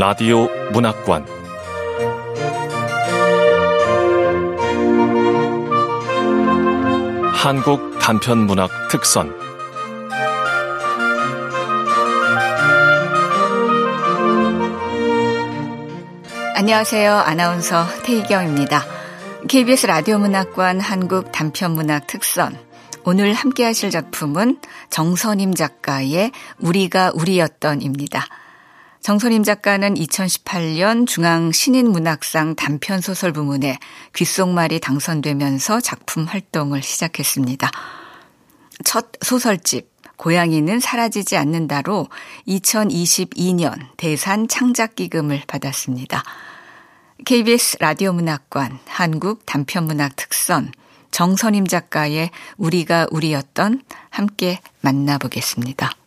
[0.00, 1.26] 라디오 문학관
[7.34, 9.30] 한국 단편 문학 특선
[16.54, 17.12] 안녕하세요.
[17.12, 18.82] 아나운서 태희경입니다.
[19.48, 22.56] KBS 라디오 문학관 한국 단편 문학 특선
[23.04, 28.24] 오늘 함께 하실 작품은 정선임 작가의 우리가 우리였던입니다.
[29.00, 33.78] 정선임 작가는 2018년 중앙 신인문학상 단편소설 부문에
[34.14, 37.70] 귓속말이 당선되면서 작품 활동을 시작했습니다.
[38.84, 42.08] 첫 소설집 고양이는 사라지지 않는다로
[42.46, 46.22] 2022년 대산 창작기금을 받았습니다.
[47.24, 50.72] KBS 라디오 문학관 한국 단편문학 특선
[51.10, 55.99] 정선임 작가의 우리가 우리였던 함께 만나보겠습니다.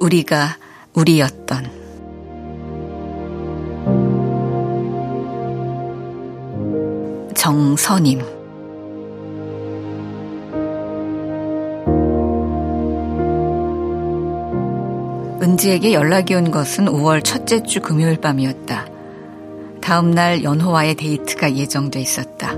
[0.00, 0.56] 우리가
[0.94, 1.78] 우리였던
[7.34, 8.20] 정선임
[15.40, 18.86] 은지에게 연락이 온 것은 5월 첫째 주 금요일 밤이었다.
[19.80, 22.54] 다음 날 연호와의 데이트가 예정돼 있었다.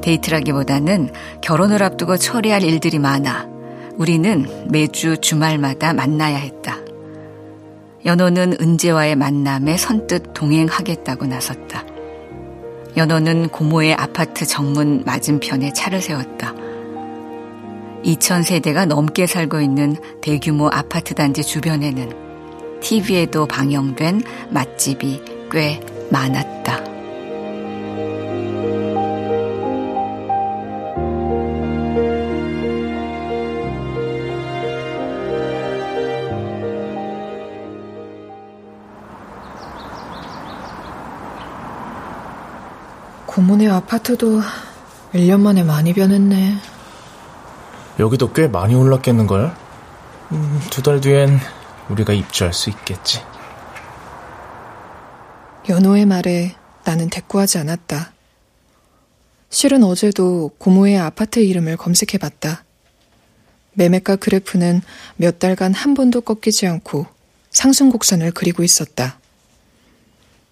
[0.00, 1.10] 데이트라기보다는
[1.42, 3.51] 결혼을 앞두고 처리할 일들이 많아
[3.96, 6.78] 우리는 매주 주말마다 만나야 했다.
[8.04, 11.84] 연호는 은재와의 만남에 선뜻 동행하겠다고 나섰다.
[12.96, 16.54] 연호는 고모의 아파트 정문 맞은편에 차를 세웠다.
[18.04, 26.91] 2,000세대가 넘게 살고 있는 대규모 아파트 단지 주변에는 TV에도 방영된 맛집이 꽤 많았다.
[43.72, 44.40] 아파트도
[45.14, 46.56] 1년 만에 많이 변했네.
[47.98, 49.54] 여기도 꽤 많이 올랐겠는걸?
[50.32, 51.38] 음, 두달 뒤엔
[51.88, 53.20] 우리가 입주할 수 있겠지.
[55.68, 58.12] 연호의 말에 나는 대꾸하지 않았다.
[59.50, 62.64] 실은 어제도 고모의 아파트 이름을 검색해봤다.
[63.74, 64.82] 매매가 그래프는
[65.16, 67.06] 몇 달간 한 번도 꺾이지 않고
[67.50, 69.18] 상승 곡선을 그리고 있었다.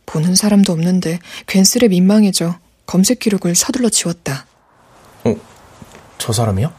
[0.07, 2.59] 보는 사람도 없는데 괜스레 민망해져
[2.91, 4.47] 검색 기록을 서둘러 지웠다.
[5.23, 5.37] 어,
[6.19, 6.73] 저 사람이요?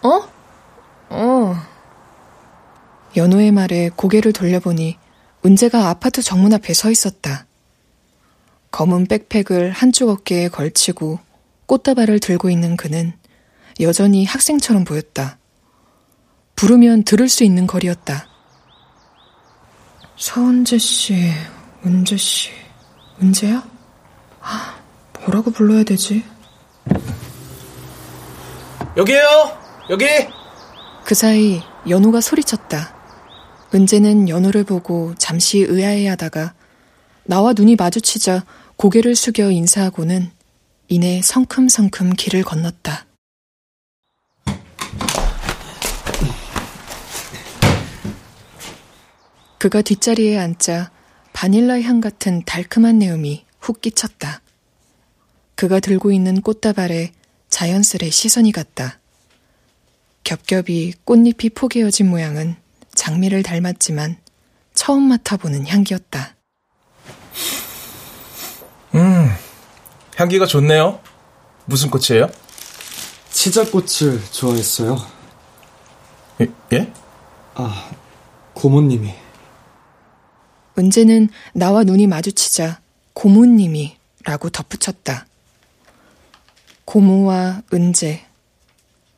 [0.00, 0.28] 어?
[1.10, 1.56] 어.
[3.14, 4.96] 연호의 말에 고개를 돌려보니
[5.44, 7.44] 은재가 아파트 정문 앞에 서 있었다.
[8.70, 11.18] 검은 백팩을 한쪽 어깨에 걸치고
[11.66, 13.12] 꽃다발을 들고 있는 그는
[13.80, 15.36] 여전히 학생처럼 보였다.
[16.56, 18.26] 부르면 들을 수 있는 거리였다.
[20.16, 21.30] 서은재 씨,
[21.84, 22.48] 은재 씨,
[23.22, 23.62] 은재야?
[24.40, 24.79] 아,
[25.26, 26.24] 뭐라고 불러야 되지?
[28.96, 29.58] 여기에요!
[29.90, 30.06] 여기!
[31.04, 32.94] 그 사이 연호가 소리쳤다.
[33.74, 36.54] 은재는 연호를 보고 잠시 의아해하다가
[37.24, 38.44] 나와 눈이 마주치자
[38.76, 40.30] 고개를 숙여 인사하고는
[40.88, 43.06] 이내 성큼성큼 길을 건넜다.
[49.58, 50.90] 그가 뒷자리에 앉자
[51.32, 54.40] 바닐라 향 같은 달큼한 내음이 훅 끼쳤다.
[55.60, 57.12] 그가 들고 있는 꽃다발에
[57.50, 58.98] 자연스레 시선이 갔다.
[60.24, 62.56] 겹겹이 꽃잎이 포개어진 모양은
[62.94, 64.16] 장미를 닮았지만
[64.72, 66.34] 처음 맡아보는 향기였다.
[68.94, 69.28] 음,
[70.16, 70.98] 향기가 좋네요.
[71.66, 72.30] 무슨 꽃이에요?
[73.30, 74.96] 치자꽃을 좋아했어요.
[76.40, 76.46] 예?
[76.72, 76.92] 예?
[77.54, 77.90] 아,
[78.54, 79.12] 고모님이.
[80.78, 82.80] 은재는 나와 눈이 마주치자
[83.12, 85.26] 고모님이 라고 덧붙였다.
[86.90, 88.20] 고모와 은재.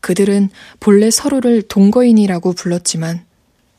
[0.03, 3.25] 그들은 본래 서로를 동거인이라고 불렀지만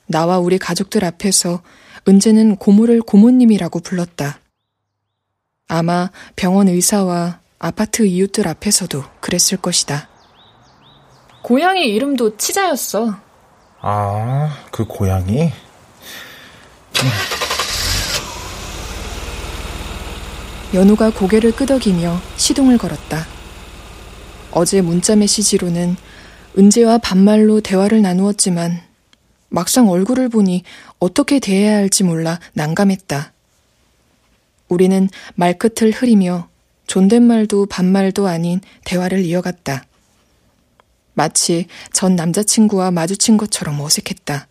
[0.07, 1.61] 나와 우리 가족들 앞에서
[2.07, 4.39] 은재는 고모를 고모님이라고 불렀다.
[5.67, 10.09] 아마 병원 의사와 아파트 이웃들 앞에서도 그랬을 것이다.
[11.43, 13.15] 고양이 이름도 치자였어.
[13.79, 15.51] 아, 그 고양이?
[20.73, 23.42] 연우가 고개를 끄덕이며 시동을 걸었다.
[24.55, 25.95] 어제 문자 메시지로는
[26.59, 28.81] 은재와 반말로 대화를 나누었지만
[29.49, 30.61] 막상 얼굴을 보니
[30.99, 33.33] 어떻게 대해야 할지 몰라 난감했다.
[34.69, 36.49] 우리는 말끝을 흐리며
[36.85, 39.85] 존댓말도 반말도 아닌 대화를 이어갔다.
[41.15, 44.47] 마치 전 남자친구와 마주친 것처럼 어색했다.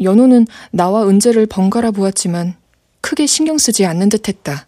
[0.00, 2.56] 연호는 나와 은재를 번갈아 보았지만
[3.00, 4.66] 크게 신경 쓰지 않는 듯 했다.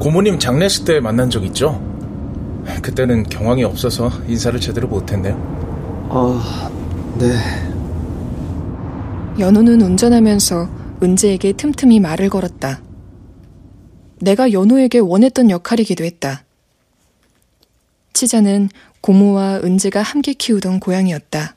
[0.00, 1.78] 고모님 장례식 때 만난 적 있죠?
[2.80, 5.34] 그때는 경황이 없어서 인사를 제대로 못했네요.
[6.08, 6.70] 아,
[7.18, 7.36] 네.
[9.38, 10.68] 연호는 운전하면서
[11.02, 12.80] 은재에게 틈틈이 말을 걸었다.
[14.22, 16.44] 내가 연호에게 원했던 역할이기도 했다.
[18.14, 18.70] 치자는
[19.02, 21.54] 고모와 은재가 함께 키우던 고양이였다.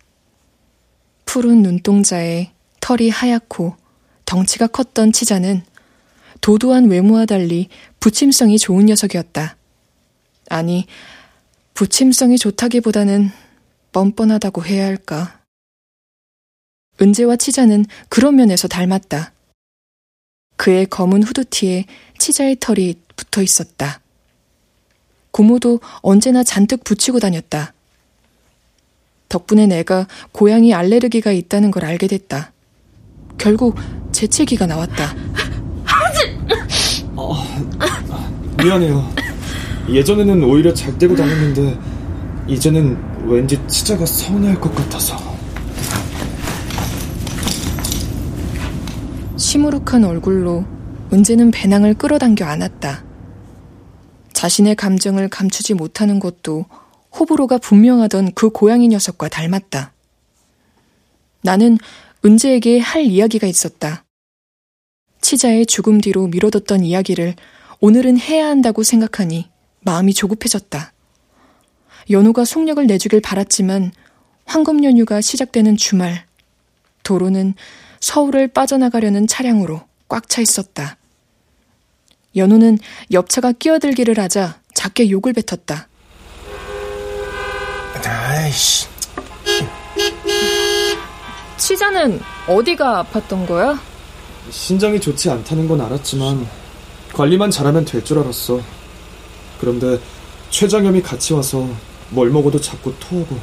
[1.23, 2.51] 푸른 눈동자에
[2.81, 3.77] 털이 하얗고
[4.25, 5.63] 덩치가 컸던 치자는
[6.43, 7.69] 도도한 외모와 달리
[8.01, 9.55] 부침성이 좋은 녀석이었다.
[10.49, 10.85] 아니,
[11.73, 13.31] 부침성이 좋다기보다는
[13.93, 15.39] 뻔뻔하다고 해야 할까.
[17.01, 19.31] 은재와 치자는 그런 면에서 닮았다.
[20.57, 21.85] 그의 검은 후드티에
[22.17, 24.01] 치자의 털이 붙어 있었다.
[25.31, 27.73] 고모도 언제나 잔뜩 붙이고 다녔다.
[29.29, 32.51] 덕분에 내가 고양이 알레르기가 있다는 걸 알게 됐다.
[33.37, 33.77] 결국
[34.11, 35.15] 재채기가 나왔다.
[37.15, 37.35] 어,
[38.57, 39.07] 미안해요.
[39.89, 41.77] 예전에는 오히려 잘 떼고 다녔는데
[42.47, 45.17] 이제는 왠지 치자가 서운해할 것 같아서.
[49.37, 50.65] 시무룩한 얼굴로
[51.11, 53.03] 은재는 배낭을 끌어당겨 안았다.
[54.33, 56.65] 자신의 감정을 감추지 못하는 것도
[57.17, 59.93] 호불호가 분명하던 그 고양이 녀석과 닮았다.
[61.41, 61.77] 나는
[62.25, 64.02] 은재에게 할 이야기가 있었다.
[65.23, 67.35] 치자의 죽음 뒤로 미뤄뒀던 이야기를
[67.79, 69.49] 오늘은 해야 한다고 생각하니
[69.79, 70.91] 마음이 조급해졌다.
[72.11, 73.93] 연호가 속력을 내주길 바랐지만
[74.45, 76.25] 황금 연휴가 시작되는 주말,
[77.03, 77.53] 도로는
[78.01, 80.97] 서울을 빠져나가려는 차량으로 꽉 차 있었다.
[82.35, 82.77] 연호는
[83.11, 85.87] 옆차가 끼어들기를 하자 작게 욕을 뱉었다.
[88.05, 88.87] 아이씨.
[91.57, 93.92] 치자는 어디가 아팠던 거야?
[94.49, 96.47] 신장이 좋지 않다는 건 알았지만
[97.13, 98.59] 관리만 잘하면 될 줄 알았어.
[99.59, 99.99] 그런데
[100.49, 101.67] 췌장염이 같이 와서
[102.09, 103.39] 뭘 먹어도 자꾸 토하고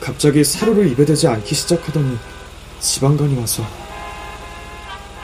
[0.00, 2.16] 갑자기 사료를 입에 대지 않기 시작하더니
[2.80, 3.64] 지방간이 와서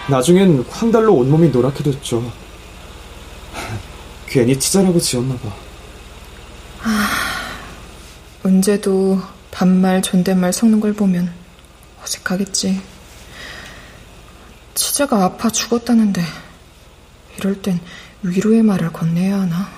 [0.08, 2.32] 나중엔 황달로 온몸이 노랗게 됐죠.
[4.26, 5.54] 괜히 치자라고 지었나 봐.
[8.46, 11.32] 은재도 반말 존댓말 섞는 걸 보면
[12.02, 12.80] 어색하겠지.
[14.74, 16.22] 치자가 아파 죽었다는데
[17.38, 17.80] 이럴 땐
[18.22, 19.68] 위로의 말을 건네야 하나?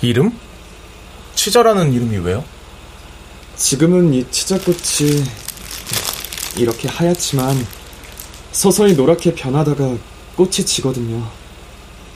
[0.00, 0.32] 이름?
[1.34, 2.44] 치자라는 이름이 왜요?
[3.56, 5.24] 지금은 이 치자꽃이
[6.56, 7.66] 이렇게 하얗지만
[8.52, 9.96] 서서히 노랗게 변하다가
[10.36, 11.26] 꽃이 지거든요.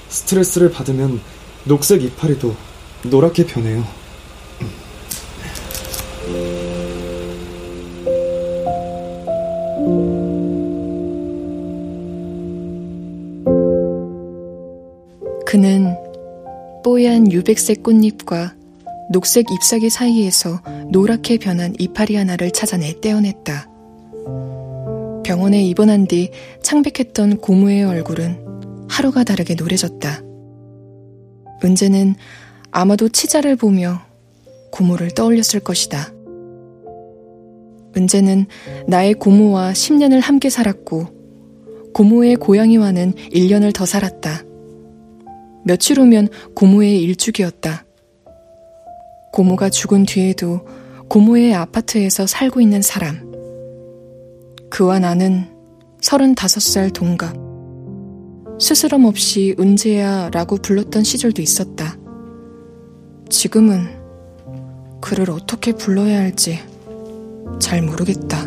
[0.08, 1.20] 스트레스를 받으면
[1.64, 2.56] 녹색 이파리도
[3.04, 3.86] 노랗게 변해요.
[16.96, 18.54] 뽀얀 유백색 꽃잎과
[19.10, 23.68] 녹색 잎사귀 사이에서 노랗게 변한 이파리 하나를 찾아내 떼어냈다.
[25.22, 26.30] 병원에 입원한 뒤
[26.62, 30.22] 창백했던 고모의 얼굴은 하루가 다르게 노래졌다.
[31.62, 32.14] 은재는
[32.70, 34.00] 아마도 치자를 보며
[34.72, 36.14] 고모를 떠올렸을 것이다.
[37.94, 38.46] 은재는
[38.88, 44.45] 나의 고모와 10년을 함께 살았고, 고모의 고양이와는 1년을 더 살았다.
[45.66, 47.84] 며칠 후면 고모의 일주기였다.
[49.32, 50.64] 고모가 죽은 뒤에도
[51.08, 53.32] 고모의 아파트에서 살고 있는 사람.
[54.70, 55.48] 그와 나는
[56.02, 57.34] 35살 동갑.
[58.60, 61.96] 스스럼 없이 은재야 라고 불렀던 시절도 있었다.
[63.28, 63.88] 지금은
[65.00, 66.60] 그를 어떻게 불러야 할지
[67.58, 68.46] 잘 모르겠다.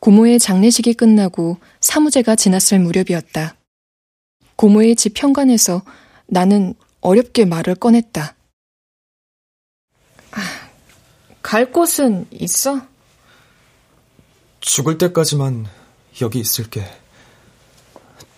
[0.00, 3.56] 고모의 장례식이 끝나고 사무제가 지났을 무렵이었다.
[4.56, 5.82] 고모의 집 현관에서
[6.26, 8.34] 나는 어렵게 말을 꺼냈다.
[10.32, 10.40] 아,
[11.42, 12.80] 갈 곳은 있어?
[14.60, 15.66] 죽을 때까지만
[16.22, 16.84] 여기 있을게.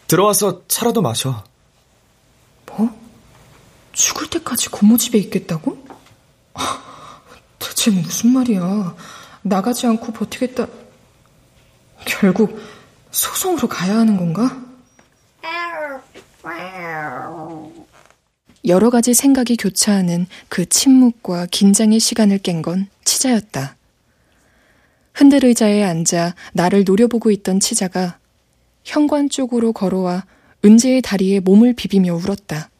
[0.09, 1.45] 들어와서 차라도 마셔.
[2.67, 2.91] 뭐?
[3.93, 5.87] 죽을 때까지 고모 집에 있겠다고?
[7.59, 8.97] 대체 무슨 말이야.
[9.43, 10.67] 나가지 않고 버티겠다.
[12.05, 12.59] 결국
[13.11, 14.63] 소송으로 가야 하는 건가?
[18.65, 23.77] 여러 가지 생각이 교차하는 그 침묵과 긴장의 시간을 깬 건 치자였다.
[25.15, 28.19] 흔들 의자에 앉아 나를 노려보고 있던 치자가
[28.85, 30.25] 현관 쪽으로 걸어와
[30.65, 32.71] 은재의 다리에 몸을 비비며 울었다.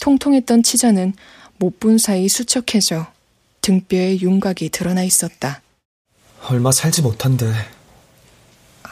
[0.00, 1.14] 통통했던 치자는
[1.58, 3.06] 못 본 사이 수척해져
[3.62, 5.62] 등뼈에 윤곽이 드러나 있었다.
[6.48, 7.46] 얼마 살지 못한데.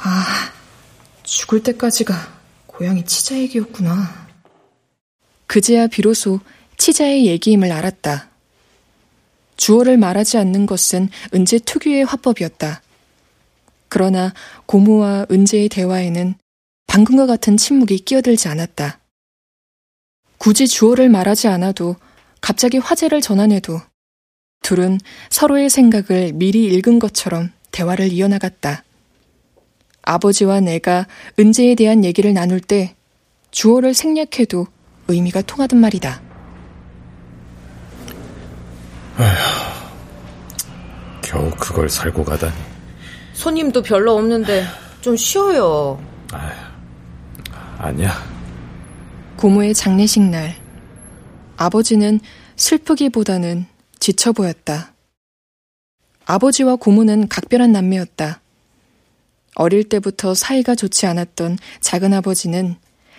[0.02, 0.52] 아,
[1.22, 2.14] 죽을 때까지가
[2.66, 4.28] 고양이 치자 얘기였구나.
[5.46, 6.40] 그제야 비로소
[6.78, 8.30] 치자의 얘기임을 알았다.
[9.58, 12.80] 주어를 말하지 않는 것은 은재 특유의 화법이었다.
[13.90, 14.32] 그러나
[14.64, 16.34] 고모와 은재의 대화에는
[16.86, 19.00] 방금과 같은 침묵이 끼어들지 않았다.
[20.38, 21.96] 굳이 주어를 말하지 않아도
[22.40, 23.82] 갑자기 화제를 전환해도
[24.62, 28.84] 둘은 서로의 생각을 미리 읽은 것처럼 대화를 이어나갔다.
[30.10, 31.06] 아버지와 내가
[31.38, 32.96] 은재에 대한 얘기를 나눌 때
[33.52, 34.66] 주어를 생략해도
[35.06, 36.20] 의미가 통하던 말이다.
[39.18, 39.36] 아휴,
[41.22, 42.56] 겨우 그걸 살고 가다니.
[43.34, 44.64] 손님도 별로 없는데
[45.00, 46.02] 좀 쉬어요.
[46.32, 46.50] 아휴,
[47.78, 48.12] 아니야.
[49.36, 50.56] 고모의 장례식 날,
[51.56, 52.18] 아버지는
[52.56, 53.66] 슬프기보다는
[54.00, 54.92] 지쳐 보였다.
[56.26, 58.39] 아버지와 고모는 각별한 남매였다.
[59.60, 62.76] 어릴 때부터 사이가 좋지 않았던 작은 아버지는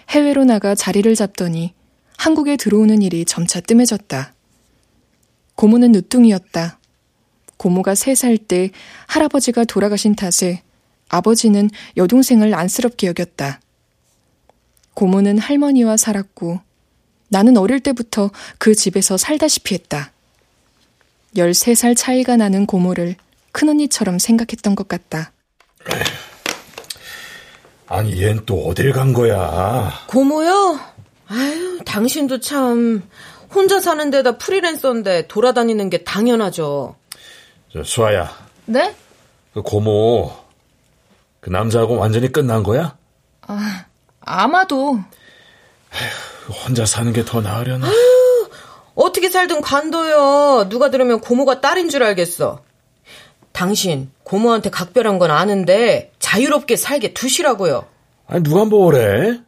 [0.09, 1.75] 해외로 나가 자리를 잡더니
[2.17, 4.33] 한국에 들어오는 일이 점차 뜸해졌다.
[5.53, 6.79] 고모는 늦둥이였다.
[7.57, 8.71] 고모가 세 살 때
[9.05, 10.63] 할아버지가 돌아가신 탓에
[11.09, 13.61] 아버지는 여동생을 안쓰럽게 여겼다.
[14.95, 16.59] 고모는 할머니와 살았고
[17.29, 20.11] 나는 어릴 때부터 그 집에서 살다시피 했다.
[21.35, 23.15] 13살 차이가 나는 고모를
[23.51, 25.33] 큰언니처럼 생각했던 것 같다.
[27.93, 29.91] 아니, 얜 또 어딜 간 거야?
[30.07, 30.79] 고모요?
[31.27, 33.03] 아유, 당신도 참
[33.53, 36.95] 혼자 사는 데다 프리랜서인데 돌아다니는 게 당연하죠.
[37.73, 38.31] 저, 수아야.
[38.65, 38.95] 네?
[39.53, 40.31] 그 고모,
[41.41, 42.95] 그 남자하고 완전히 끝난 거야?
[43.47, 43.85] 아,
[44.21, 44.99] 아마도.
[45.93, 47.87] 에휴, 혼자 사는 게 더 나으려나?
[47.87, 48.49] 아유,
[48.95, 50.69] 어떻게 살든 관둬요.
[50.69, 52.61] 누가 들으면 고모가 딸인 줄 알겠어.
[53.51, 57.85] 당신 고모한테 각별한 건 아는데 자유롭게 살게 두시라고요.
[58.27, 59.39] 아니 누가 뭐래?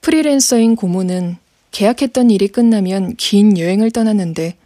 [0.00, 1.36] 프리랜서인 고모는
[1.72, 4.56] 계약했던 일이 끝나면 긴 여행을 떠났는데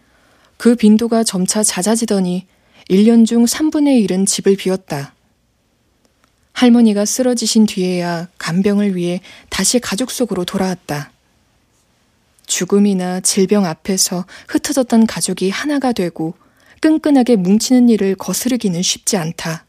[0.56, 2.46] 그 빈도가 점차 잦아지더니
[2.90, 5.14] 1년 중 3분의 1은 집을 비웠다.
[6.52, 9.20] 할머니가 쓰러지신 뒤에야 간병을 위해
[9.50, 11.10] 다시 가족 속으로 돌아왔다.
[12.46, 16.34] 죽음이나 질병 앞에서 흩어졌던 가족이 하나가 되고
[16.84, 19.64] 끈끈하게 뭉치는 일을 거스르기는 쉽지 않다.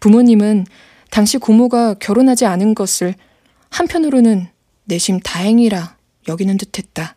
[0.00, 0.64] 부모님은
[1.10, 3.14] 당시 고모가 결혼하지 않은 것을
[3.68, 4.48] 한편으로는
[4.84, 7.16] 내심 다행이라 여기는 듯 했다.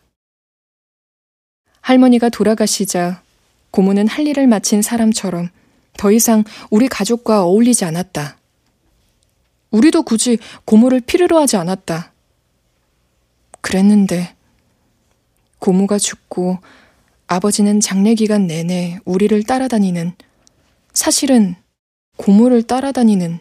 [1.80, 3.22] 할머니가 돌아가시자
[3.70, 5.48] 고모는 할 일을 마친 사람처럼
[5.96, 8.36] 더 이상 우리 가족과 어울리지 않았다.
[9.70, 10.36] 우리도 굳이
[10.66, 12.12] 고모를 필요로 하지 않았다.
[13.62, 14.34] 그랬는데
[15.60, 16.58] 고모가 죽고
[17.30, 20.14] 아버지는 장례 기간 내내 우리를 따라다니는
[20.92, 21.54] 사실은
[22.16, 23.38] 고모를 따라다니는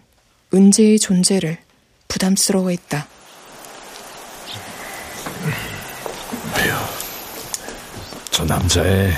[0.54, 1.58] 은재의 존재를
[2.08, 3.08] 부담스러워했다.
[8.30, 9.12] 저 남자애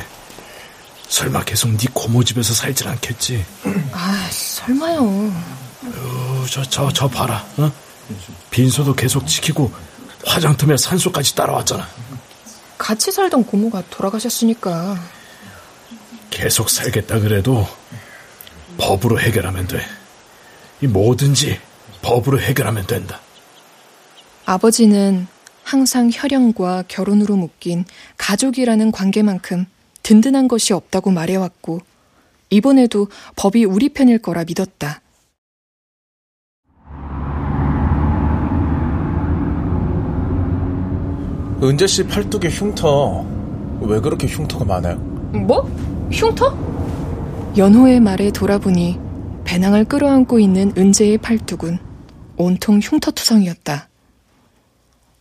[1.10, 3.46] 설마 계속 네 고모 집에서 살질 않겠지?
[3.92, 5.02] 아, 설마요.
[5.04, 7.46] 어, 저, 저, 저 봐라.
[7.58, 7.70] 어?
[8.50, 9.70] 빈소도 계속 지키고
[10.26, 11.88] 화장터에 산소까지 따라왔잖아.
[12.82, 14.98] 같이 살던 고모가 돌아가셨으니까.
[16.32, 17.68] 계속 살겠다 그래도
[18.80, 19.80] 법으로 해결하면 돼.
[20.82, 21.60] 이 뭐든지
[22.02, 23.22] 법으로 해결하면 된다.
[24.46, 25.28] 아버지는
[25.64, 27.86] 항상 혈연과 결혼으로 묶인
[28.18, 29.68] 가족이라는 관계만큼
[30.02, 31.82] 든든한 것이 없다고 말해왔고,
[32.50, 35.01] 이번에도 법이 우리 편일 거라 믿었다.
[41.64, 43.24] 은재 씨 팔뚝에 흉터.
[43.82, 44.98] 왜 그렇게 흉터가 많아요?
[44.98, 45.62] 뭐?
[46.12, 46.58] 흉터?
[47.56, 49.00] 연호의 말에 돌아보니
[49.46, 51.78] 배낭을 끌어안고 있는 은재의 팔뚝은
[52.38, 53.90] 온통 흉터투성이었다.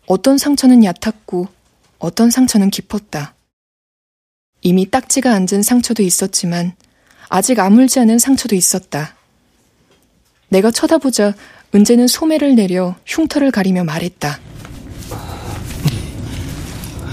[0.07, 1.47] 어떤 상처는 얕았고
[1.99, 3.35] 어떤 상처는 깊었다.
[4.63, 6.73] 이미 딱지가 앉은 상처도 있었지만
[7.29, 9.15] 아직 아물지 않은 상처도 있었다.
[10.49, 11.35] 내가 쳐다보자
[11.75, 14.39] 은재는 소매를 내려 흉터를 가리며 말했다.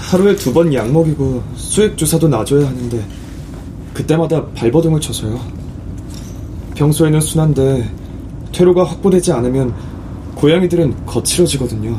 [0.08, 3.04] 하루에 두 번 약 먹이고 수액 주사도 놔줘야 하는데
[3.92, 5.38] 그때마다 발버둥을 쳐서요.
[6.74, 7.90] 평소에는 순한데
[8.52, 9.74] 퇴로가 확보되지 않으면
[10.34, 11.98] 고양이들은 거칠어지거든요.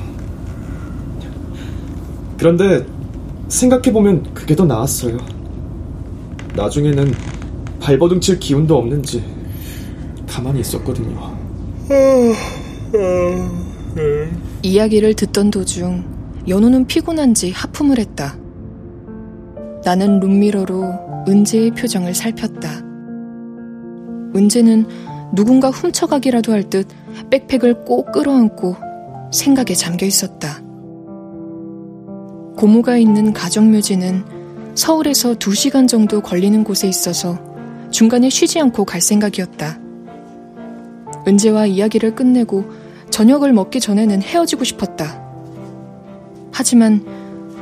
[2.39, 2.83] 그런데
[3.49, 5.17] 생각해보면 그게 더 나았어요.
[6.55, 7.13] 나중에는
[7.79, 9.23] 발버둥 칠 기운도 없는지
[10.27, 11.37] 가만히 있었거든요.
[14.63, 16.18] 이야기를 듣던 도중
[16.49, 18.35] 연우는 피곤한지 하품을 했다.
[19.85, 22.81] 나는 룸미러로 은재의 표정을 살폈다.
[24.35, 24.87] 은재는
[25.35, 26.87] 누군가 훔쳐가기라도 할 듯
[27.29, 28.75] 백팩을 꼭 끌어안고
[29.31, 30.59] 생각에 잠겨 있었다.
[32.57, 34.25] 고모가 있는 가정묘지는
[34.73, 37.37] 서울에서 2시간 정도 걸리는 곳에 있어서
[37.91, 39.79] 중간에 쉬지 않고 갈 생각이었다.
[41.27, 42.65] 은재와 이야기를 끝내고
[43.11, 45.18] 저녁을 먹기 전에는 헤어지고 싶었다.
[46.51, 47.05] 하지만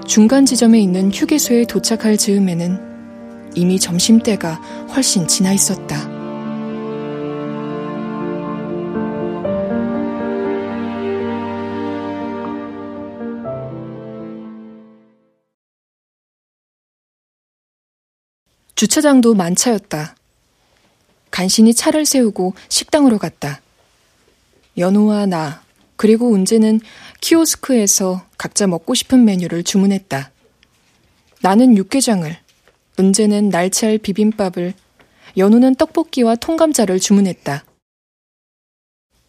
[0.08, 4.54] 중간 지점에 있는 휴게소에 도착할 즈음에는 이미 점심때가
[4.96, 6.18] 훨씬 지나 있었다.
[18.76, 20.16] 주차장도 만차였다.
[21.32, 23.60] 간신히 차를 세우고 식당으로 갔다.
[24.78, 25.64] 연우와 나,
[25.96, 26.80] 그리고 은재는
[27.22, 30.32] 키오스크에서 각자 먹고 싶은 메뉴를 주문했다.
[31.42, 32.36] 나는 육개장을,
[33.00, 34.74] 은재는 날치알 비빔밥을,
[35.38, 37.64] 연우는 떡볶이와 통감자를 주문했다.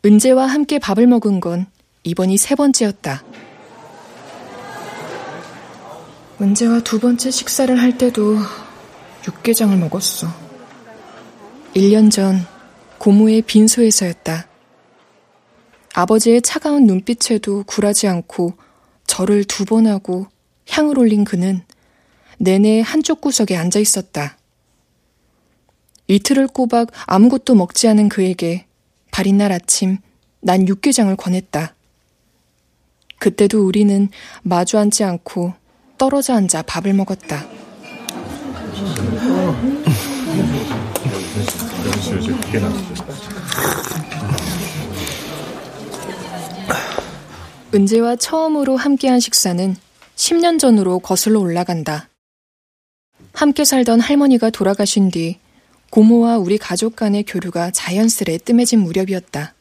[0.05, 1.67] 은재와 함께 밥을 먹은 건
[2.05, 3.25] 이번이 세 번째였다.
[6.41, 8.37] 은재와 두 번째 식사를 할 때도
[9.27, 10.29] 육개장을 먹었어.
[11.75, 12.47] 1년 전
[12.99, 14.47] 고모의 빈소에서였다.
[15.95, 18.55] 아버지의 차가운 눈빛에도 굴하지 않고
[19.07, 20.27] 절을 두 번 하고
[20.69, 21.63] 향을 올린 그는
[22.39, 24.37] 내내 한쪽 구석에 앉아 있었다.
[26.07, 28.67] 이틀을 꼬박 아무것도 먹지 않은 그에게
[29.11, 29.99] 발인 날 아침
[30.41, 31.75] 난 육개장을 권했다.
[33.19, 34.09] 그때도 우리는
[34.43, 35.55] 마주 앉지 않고
[35.99, 37.47] 떨어져 앉아 밥을 먹었다.
[47.75, 49.77] 은재와 처음으로 함께한 식사는
[50.17, 52.09] 10년 전으로 거슬러 올라간다.
[53.35, 55.39] 함께 살던 할머니가 돌아가신 뒤
[55.91, 59.55] 고모와 우리 가족 간의 교류가 자연스레 뜸해진 무렵이었다.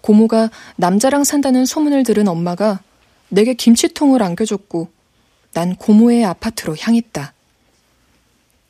[0.00, 2.80] 고모가 남자랑 산다는 소문을 들은 엄마가
[3.28, 4.90] 내게 김치통을 안겨줬고
[5.52, 7.32] 난 고모의 아파트로 향했다.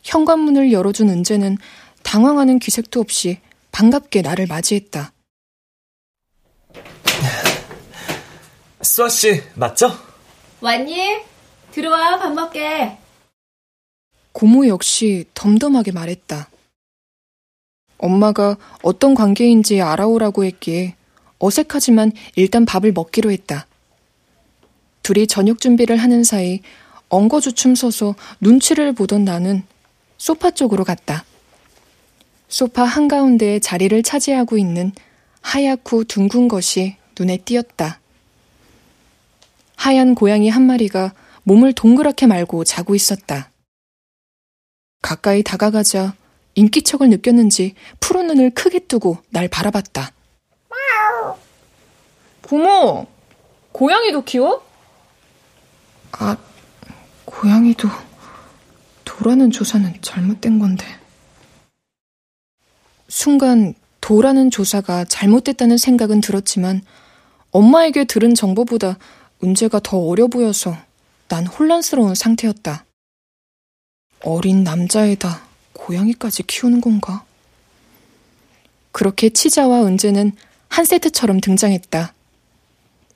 [0.03, 1.57] 현관문을 열어준 은재는
[2.03, 3.39] 당황하는 기색도 없이
[3.71, 5.13] 반갑게 나를 맞이했다.
[8.83, 9.93] 수아 씨, 맞죠?
[10.61, 11.21] 왔니?
[11.71, 12.99] 들어와, 밥 먹게.
[14.33, 16.51] 고모 역시 덤덤하게 말했다.
[17.99, 20.97] 엄마가 어떤 관계인지 알아오라고 했기에
[21.39, 23.67] 어색하지만 일단 밥을 먹기로 했다.
[25.03, 26.61] 둘이 저녁 준비를 하는 사이
[27.09, 29.63] 엉거주춤 서서 눈치를 보던 나는
[30.19, 31.25] 소파 쪽으로 갔다.
[32.49, 34.93] 소파 한가운데에 자리를 차지하고 있는
[35.41, 38.02] 하얗고 둥근 것이 눈에 띄었다.
[39.77, 41.13] 하얀 고양이 한 마리가
[41.45, 43.51] 몸을 동그랗게 말고 자고 있었다.
[45.03, 46.15] 가까이 다가가자
[46.55, 50.13] 인기척을 느꼈는지 푸른 눈을 크게 뜨고 날 바라봤다.
[52.43, 53.07] 고모,
[53.73, 54.63] 고양이도 키워?
[56.13, 56.37] 아,
[57.25, 57.89] 고양이도
[59.05, 60.85] 도라는 조사는 잘못된 건데.
[63.09, 66.83] 순간 도라는 조사가 잘못됐다는 생각은 들었지만
[67.53, 68.99] 엄마에게 들은 정보보다
[69.43, 70.77] 문제가 더 어려 보여서
[71.27, 72.87] 난 혼란스러운 상태였다.
[74.23, 77.25] 어린 남자애다 고양이까지 키우는 건가?
[78.93, 80.33] 그렇게 치자와 은재는
[80.69, 82.15] 한 세트처럼 등장했다.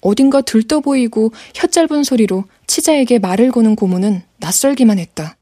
[0.01, 5.37] 어딘가 들떠 보이고 혀 짧은 소리로 치자에게 말을 거는 고모는 낯설기만 했다.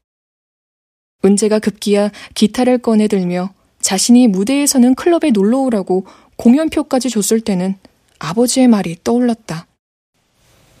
[1.25, 7.75] 은재가 급기야 기타를 꺼내들며 자신이 무대에 서는 클럽에 놀러 오라고 공연표까지 줬을 때는
[8.19, 9.65] 아버지의 말이 떠올랐다.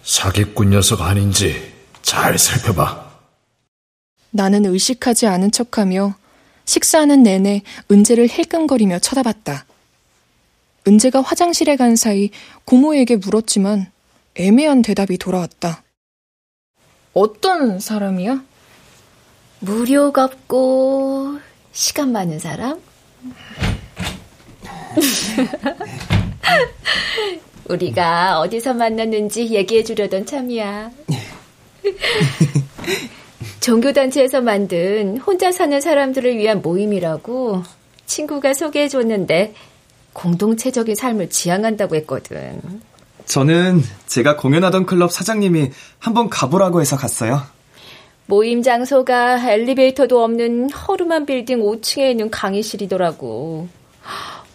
[0.05, 3.09] 사기꾼 녀석 아닌지 잘 살펴봐.
[4.29, 6.13] 나는 의식하지 않은 척하며
[6.65, 9.65] 식사하는 내내 은재를 힐끔거리며 쳐다봤다.
[10.87, 12.29] 은재가 화장실에 간 사이
[12.65, 13.91] 고모에게 물었지만
[14.35, 15.81] 애매한 대답이 돌아왔다.
[17.13, 18.43] 어떤 사람이야?
[19.61, 21.39] 무료가 없고
[21.71, 22.79] 시간 많은 사람?
[27.69, 30.91] 우리가 어디서 만났는지 얘기해 주려던 참이야.
[33.59, 37.63] 종교단체에서 만든 혼자 사는 사람들을 위한 모임이라고
[38.05, 39.55] 친구가 소개해 줬는데
[40.13, 42.61] 공동체적인 삶을 지향한다고 했거든.
[43.25, 47.41] 저는 제가 공연하던 클럽 사장님이 한번 가보라고 해서 갔어요.
[48.27, 53.67] 모임 장소가 엘리베이터도 없는 허름한 빌딩 5층에 있는 강의실이더라고.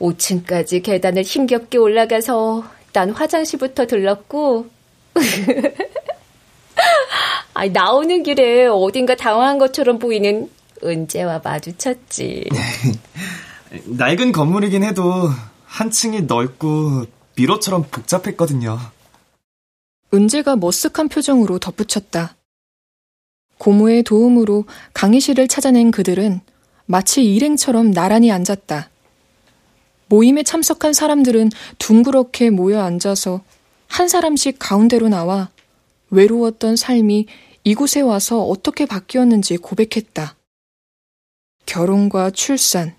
[0.01, 4.67] 5층까지 계단을 힘겹게 올라가서 난 화장실부터 들렀고,
[7.55, 10.51] 아니, 나오는 길에 어딘가 당황한 것처럼 보이는
[10.83, 12.49] 은재와 마주쳤지.
[13.87, 15.29] 낡은 건물이긴 해도
[15.65, 18.79] 한 층이 넓고 미로처럼 복잡했거든요.
[20.13, 22.37] 은재가 머쓱한 표정으로 덧붙였다.
[23.59, 26.41] 고모의 도움으로 강의실을 찾아낸 그들은
[26.87, 28.90] 마치 일행처럼 나란히 앉았다.
[30.11, 33.43] 모임에 참석한 사람들은 둥그렇게 모여 앉아서
[33.87, 35.51] 한 사람씩 가운데로 나와
[36.11, 37.27] 외로웠던 삶이
[37.63, 40.37] 이곳에 와서 어떻게 바뀌었는지 고백했다.
[41.65, 42.95] 결혼과 출산,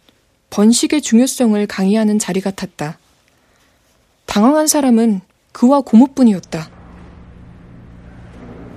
[0.52, 2.98] 번식의 중요성을 강의하는 자리 같았다.
[4.26, 5.20] 당황한 사람은
[5.52, 6.70] 그와 고모뿐이었다.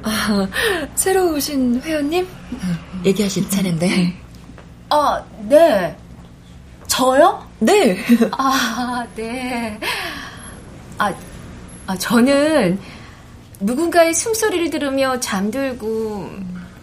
[0.02, 0.48] 아,
[0.96, 2.26] 새로 오신 회원님?
[3.04, 4.12] 얘기하실 차례인데.
[4.90, 5.96] 아, 네.
[6.88, 7.53] 저요?
[7.60, 7.96] 네.
[8.32, 9.78] 아, 네.
[10.98, 11.12] 아,
[11.86, 12.78] 아, 저는
[13.60, 16.30] 누군가의 숨소리를 들으며 잠들고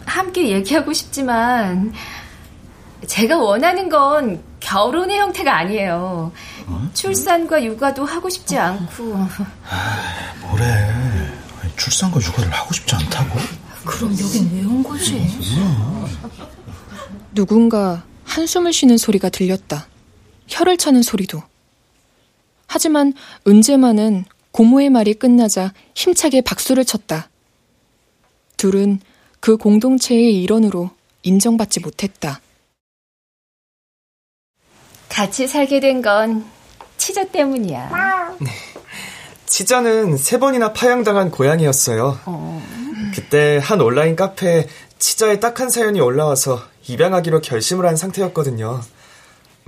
[0.04, 1.92] 함께 얘기하고 싶지만
[3.06, 6.32] 제가 원하는 건 결혼의 형태가 아니에요.
[6.66, 6.88] 어?
[6.94, 9.14] 출산과 육아도 하고 싶지 않고.
[9.68, 9.98] 아,
[10.40, 10.88] 뭐래.
[11.76, 13.38] 출산과 육아를 하고 싶지 않다고?
[13.84, 15.28] 그럼 여긴 왜 온 거지?
[17.34, 19.86] 누군가 한숨을 쉬는 소리가 들렸다.
[20.48, 21.42] 혀를 차는 소리도.
[22.66, 23.12] 하지만
[23.46, 27.28] 은재만은 고모의 말이 끝나자 힘차게 박수를 쳤다.
[28.56, 29.00] 둘은
[29.40, 30.90] 그 공동체의 일원으로
[31.22, 32.40] 인정받지 못했다.
[35.08, 36.44] 같이 살게 된 건
[36.96, 38.36] 치자 때문이야.
[38.40, 38.50] 네.
[39.46, 42.18] 치자는 세 번이나 파양당한 고양이였어요.
[42.24, 42.62] 어.
[43.14, 48.80] 그때 한 온라인 카페에 치자의 딱한 사연이 올라와서 입양하기로 결심을 한 상태였거든요.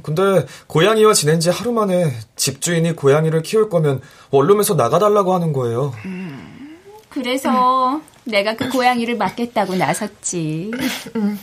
[0.02, 5.94] 근데 고양이와 지낸 지 하루 만에 집주인이 고양이를 키울 거면 원룸에서 나가달라고 하는 거예요.
[6.04, 6.78] 음,
[7.08, 8.02] 그래서 음.
[8.24, 10.70] 내가 그 고양이를 맡겠다고 나섰지.
[11.16, 11.38] 음,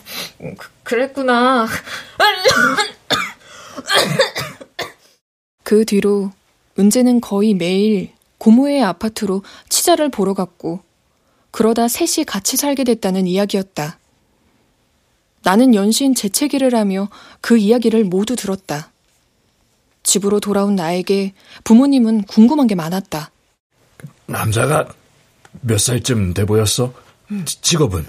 [0.58, 1.68] 그, 그랬구나.
[5.64, 6.32] 그 뒤로
[6.78, 10.82] 은재는 거의 매일 고모의 아파트로 치자를 보러 갔고
[11.52, 14.00] 그러다 셋이 같이 살게 됐다는 이야기였다.
[15.44, 18.92] 나는 연신 재채기를 하며 그 이야기를 모두 들었다.
[20.04, 23.32] 집으로 돌아온 나에게 부모님은 궁금한 게 많았다.
[24.26, 24.88] 남자가
[25.62, 26.94] 몇 살쯤 돼 보였어?
[27.32, 27.46] 음.
[27.46, 28.06] 직업은?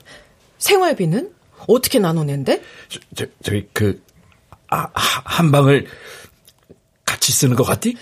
[0.59, 1.33] 생활비는?
[1.69, 2.63] 어떻게 나눠낸대?
[2.89, 4.03] 저, 저, 저기, 그,
[4.69, 5.87] 아, 한 방을
[7.05, 7.97] 같이 쓰는 것 같디?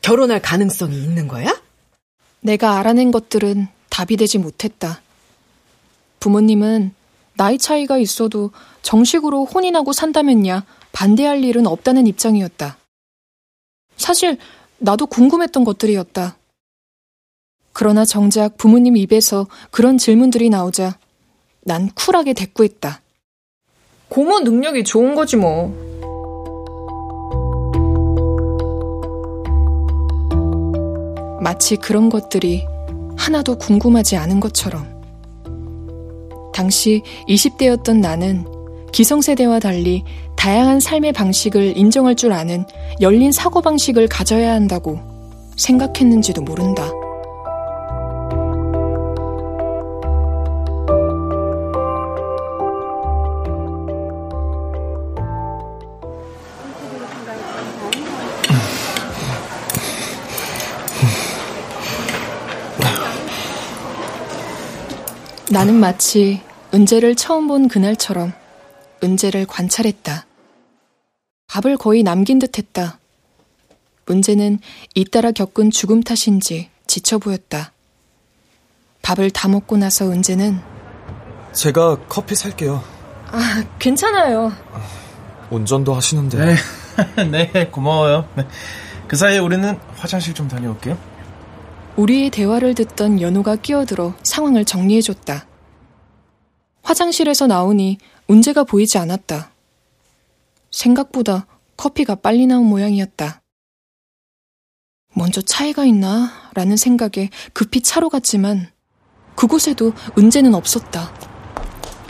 [0.00, 1.60] 결혼할 가능성이 있는 거야?
[2.40, 5.00] 내가 알아낸 것들은 답이 되지 못했다.
[6.20, 6.92] 부모님은
[7.34, 8.50] 나이 차이가 있어도
[8.82, 12.76] 정식으로 혼인하고 산다면야 반대할 일은 없다는 입장이었다.
[13.96, 14.38] 사실
[14.78, 16.36] 나도 궁금했던 것들이었다.
[17.72, 20.98] 그러나 정작 부모님 입에서 그런 질문들이 나오자
[21.62, 23.00] 난 쿨하게 대꾸했다.
[24.08, 25.72] 고모 능력이 좋은 거지 뭐.
[31.40, 32.66] 마치 그런 것들이
[33.16, 34.91] 하나도 궁금하지 않은 것처럼.
[36.52, 38.44] 당시 20대였던 나는
[38.92, 40.04] 기성세대와 달리
[40.36, 42.64] 다양한 삶의 방식을 인정할 줄 아는
[43.00, 44.98] 열린 사고방식을 가져야 한다고
[45.56, 46.90] 생각했는지도 모른다.
[65.52, 66.40] 나는 마치
[66.72, 68.32] 은재를 처음 본 그날처럼
[69.04, 70.24] 은재를 관찰했다.
[71.48, 72.98] 밥을 거의 남긴 듯 했다.
[74.08, 74.60] 은재는
[74.94, 77.72] 잇따라 겪은 죽음 탓인지 지쳐 보였다.
[79.02, 80.58] 밥을 다 먹고 나서 은재는
[81.52, 82.82] 제가 커피 살게요.
[83.30, 84.52] 아, 괜찮아요.
[85.50, 86.56] 운전도 하시는데.
[87.18, 88.26] 네, 네 고마워요.
[88.36, 88.48] 네.
[89.06, 90.96] 그 사이에 우리는 화장실 좀 다녀올게요.
[91.96, 95.46] 우리의 대화를 듣던 연호가 끼어들어 상황을 정리해줬다.
[96.82, 99.50] 화장실에서 나오니 문제가 보이지 않았다.
[100.70, 103.42] 생각보다 커피가 빨리 나온 모양이었다.
[105.14, 106.30] 먼저 차이가 있나?
[106.54, 108.70] 라는 생각에 급히 차로 갔지만
[109.36, 111.12] 그곳에도 은재는 없었다.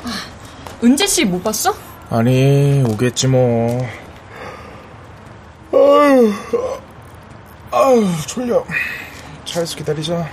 [0.04, 1.74] 아, 은재 씨 못 봤어?
[2.10, 3.80] 아니, 오겠지 뭐.
[5.72, 6.32] 아유,
[7.72, 8.64] 아유, 졸려.
[9.52, 10.30] 차에서 기다리자.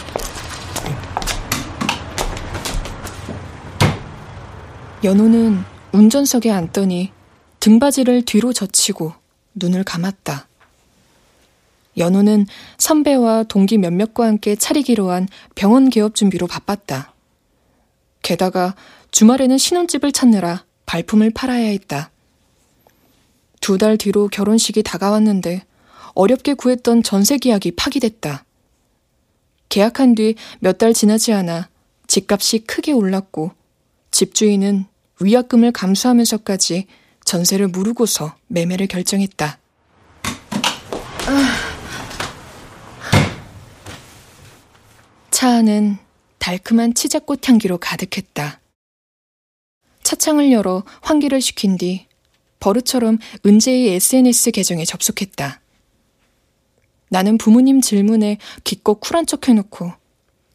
[5.03, 7.11] 연호는 운전석에 앉더니
[7.59, 9.13] 등받이를 뒤로 젖히고
[9.55, 10.47] 눈을 감았다.
[11.97, 12.45] 연호는
[12.77, 17.13] 선배와 동기 몇몇과 함께 차리기로 한 병원 개업 준비로 바빴다.
[18.21, 18.75] 게다가
[19.11, 22.11] 주말에는 신혼집을 찾느라 발품을 팔아야 했다.
[23.59, 25.63] 두 달 뒤로 결혼식이 다가왔는데
[26.15, 28.45] 어렵게 구했던 전세 계약이 파기됐다.
[29.69, 31.69] 계약한 뒤 몇 달 지나지 않아
[32.07, 33.51] 집값이 크게 올랐고
[34.11, 34.85] 집주인은
[35.21, 36.87] 위약금을 감수하면서까지
[37.23, 39.59] 전세를 무르고서 매매를 결정했다.
[45.31, 45.97] 차 안은
[46.39, 48.59] 달큼한 치자꽃 향기로 가득했다.
[50.03, 52.07] 차창을 열어 환기를 시킨 뒤
[52.59, 55.61] 버릇처럼 은재의 SNS 계정에 접속했다.
[57.09, 59.91] 나는 부모님 질문에 기껏 쿨한 척 해놓고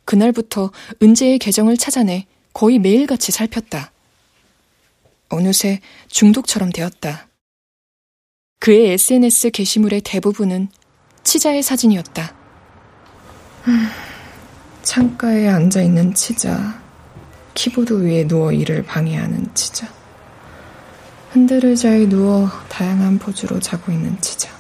[0.05, 0.71] 그날부터
[1.03, 3.93] 은재의 계정을 찾아내 거의 매일같이 살폈다.
[5.29, 7.29] 어느새 중독처럼 되었다.
[8.61, 10.69] 그의 SNS 게시물의 대부분은
[11.25, 12.35] 치자의 사진이었다.
[14.83, 16.81] 창가에 앉아 있는 치자,
[17.55, 19.88] 키보드 위에 누워 일을 방해하는 치자,
[21.31, 24.55] 흔들 의자에 누워 다양한 포즈로 자고 있는 치자.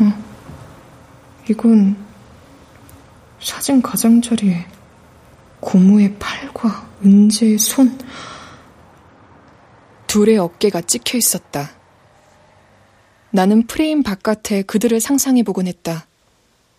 [0.00, 0.12] 어,
[1.48, 1.96] 이건
[3.40, 4.66] 사진 가장자리에
[5.60, 7.98] 고모의 팔과 은재의 손,
[10.06, 11.70] 둘의 어깨가 찍혀 있었다.
[13.30, 16.06] 나는 프레임 바깥에 그들을 상상해보곤 했다.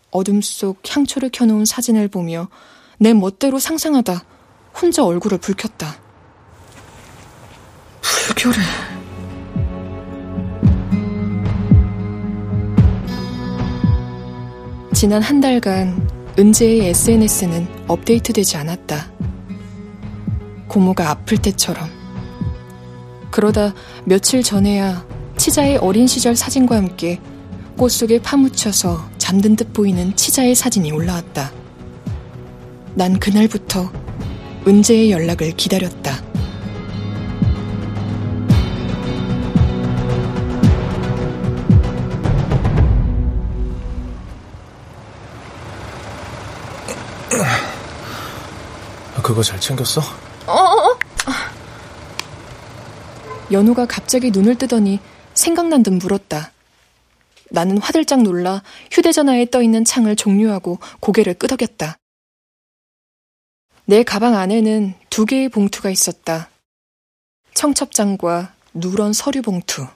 [0.09, 2.47] 어둠 속 향초를 켜놓은 사진을 보며
[2.97, 4.23] 내 멋대로 상상하다
[4.81, 5.97] 혼자 얼굴을 붉혔다.
[8.01, 8.94] 불결해.
[14.95, 19.11] 지난 한 달간 은재의 SNS는 업데이트되지 않았다.
[20.69, 21.89] 고모가 아플 때처럼.
[23.29, 23.73] 그러다
[24.05, 25.05] 며칠 전에야
[25.35, 27.19] 치자의 어린 시절 사진과 함께
[27.75, 31.51] 꽃 속에 파묻혀서 잠든 듯 보이는 치자의 사진이 올라왔다.
[32.93, 33.91] 난 그날부터
[34.65, 36.24] 은재의 연락을 기다렸다.
[49.25, 50.01] 그거 잘 챙겼어?
[50.45, 50.97] 어, 어, 어.
[53.51, 54.99] 연우가 갑자기 눈을 뜨더니
[55.33, 56.51] 생각난 듯 물었다.
[57.49, 58.61] 나는 화들짝 놀라
[58.91, 61.97] 휴대전화에 떠있는 창을 종료하고 고개를 끄덕였다.
[63.85, 66.51] 내 가방 안에는 두 개의 봉투가 있었다.
[67.55, 69.87] 청첩장과 누런 서류 봉투.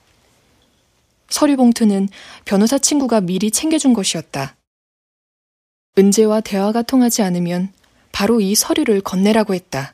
[1.30, 2.10] 서류 봉투는
[2.46, 4.56] 변호사 친구가 미리 챙겨준 것이었다.
[6.00, 7.72] 은재와 대화가 통하지 않으면
[8.12, 9.94] 바로 이 서류를 건네라고 했다.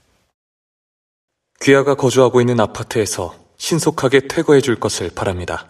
[1.61, 5.69] 귀하가 거주하고 있는 아파트에서 신속하게 퇴거해 줄 것을 바랍니다.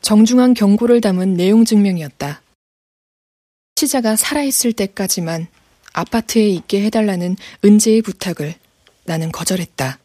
[0.00, 2.42] 정중한 경고를 담은 내용 증명이었다.
[3.74, 5.48] 치자가 살아있을 때까지만
[5.92, 8.54] 아파트에 있게 해달라는 은재의 부탁을
[9.04, 9.98] 나는 거절했다.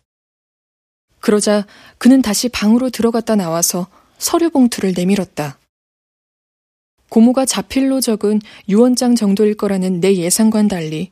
[1.19, 1.65] 그러자
[1.97, 3.87] 그는 다시 방으로 들어갔다 나와서
[4.17, 5.57] 서류 봉투를 내밀었다.
[7.09, 11.11] 고모가 자필로 적은 유언장 정도일 거라는 내 예상과는 달리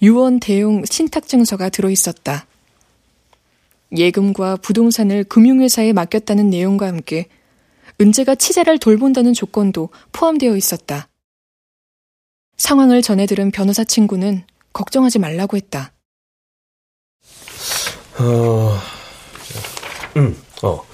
[0.00, 2.46] 유언 대용 신탁증서가 들어있었다.
[3.96, 7.26] 예금과 부동산을 금융회사에 맡겼다는 내용과 함께
[8.00, 11.08] 은재가 치자를 돌본다는 조건도 포함되어 있었다.
[12.58, 15.92] 상황을 전해 들은 변호사 친구는 걱정하지 말라고 했다.
[18.20, 18.78] 어,
[20.16, 20.84] 음, 어,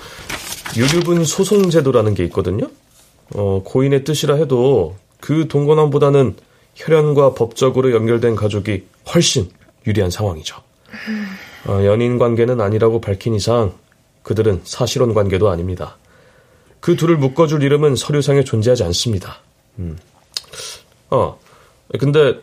[0.77, 2.71] 유류분 소송 제도라는 게 있거든요.
[3.35, 6.37] 어, 고인의 뜻이라 해도 그 동거남보다는
[6.75, 8.85] 혈연과 법적으로 연결된 가족이
[9.15, 9.51] 훨씬
[9.87, 10.57] 유리한 상황이죠.
[11.67, 13.73] 어, 연인 관계는 아니라고 밝힌 이상
[14.23, 15.97] 그들은 사실혼 관계도 아닙니다.
[16.81, 19.39] 그 둘을 묶어줄 이름은 서류상에 존재하지 않습니다.
[19.79, 19.97] 음.
[21.11, 21.39] 어,
[21.99, 22.41] 근데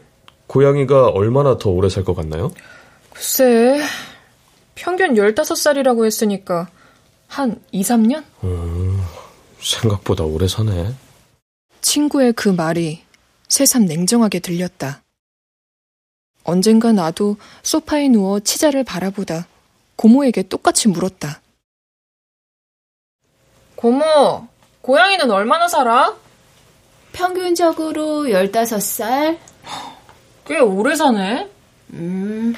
[0.48, 2.52] 고양이가 얼마나 더 오래 살 것 같나요?
[3.13, 3.80] 글쎄,
[4.76, 6.67] 평균 15살이라고 했으니까
[7.28, 8.24] 한 2, 3년?
[8.44, 8.90] 음,
[9.62, 10.93] 생각보다 오래 사네.
[11.82, 13.04] 친구의 그 말이
[13.47, 15.04] 새삼 냉정하게 들렸다.
[16.43, 19.47] 언젠가 나도 소파에 누워 치자를 바라보다
[19.95, 21.41] 고모에게 똑같이 물었다.
[23.76, 24.47] 고모,
[24.82, 26.15] 고양이는 얼마나 살아?
[27.13, 29.38] 평균적으로 15살?
[30.45, 31.50] 꽤 오래 사네.
[31.93, 32.56] 음.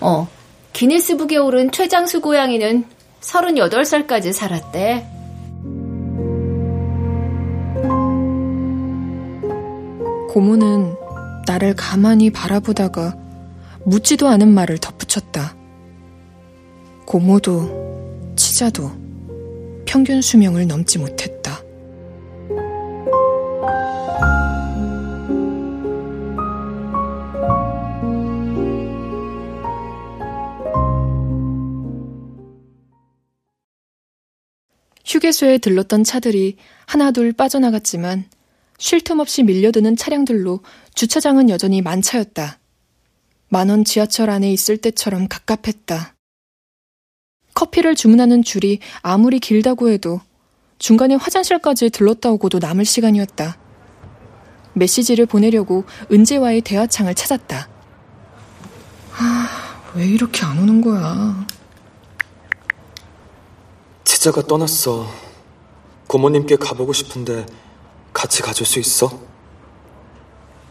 [0.00, 0.28] 어,
[0.72, 2.84] 기네스북에 오른 최장수 고양이는
[3.20, 5.19] 38살까지 살았대.
[10.30, 10.94] 고모는
[11.48, 13.16] 나를 가만히 바라보다가
[13.84, 15.56] 묻지도 않은 말을 덧붙였다.
[17.04, 18.92] 고모도 치자도
[19.84, 21.60] 평균 수명을 넘지 못했다.
[35.04, 38.26] 휴게소에 들렀던 차들이 하나둘 빠져나갔지만
[38.80, 40.60] 쉴 틈 없이 밀려드는 차량들로
[40.94, 42.58] 주차장은 여전히 만차였다.
[43.48, 46.14] 만원 지하철 안에 있을 때처럼 갑갑했다.
[47.52, 50.22] 커피를 주문하는 줄이 아무리 길다고 해도
[50.78, 53.58] 중간에 화장실까지 들렀다 오고도 남을 시간이었다.
[54.72, 57.68] 메시지를 보내려고 은재와의 대화창을 찾았다.
[59.12, 61.46] 아, 왜 이렇게 안 오는 거야?
[64.04, 65.06] 치자가 떠났어.
[66.06, 67.44] 고모님께 가보고 싶은데
[68.20, 69.18] 같이 가줄 수 있어?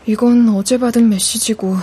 [0.06, 1.78] 이건 어제 받은 메시지고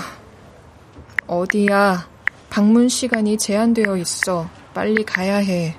[1.26, 2.08] 어디야?
[2.48, 4.48] 방문 시간이 제한되어 있어.
[4.72, 5.76] 빨리 가야 해.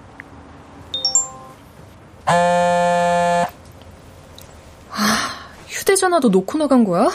[2.25, 3.47] 아,
[5.67, 7.09] 휴대전화도 놓고 나간 거야?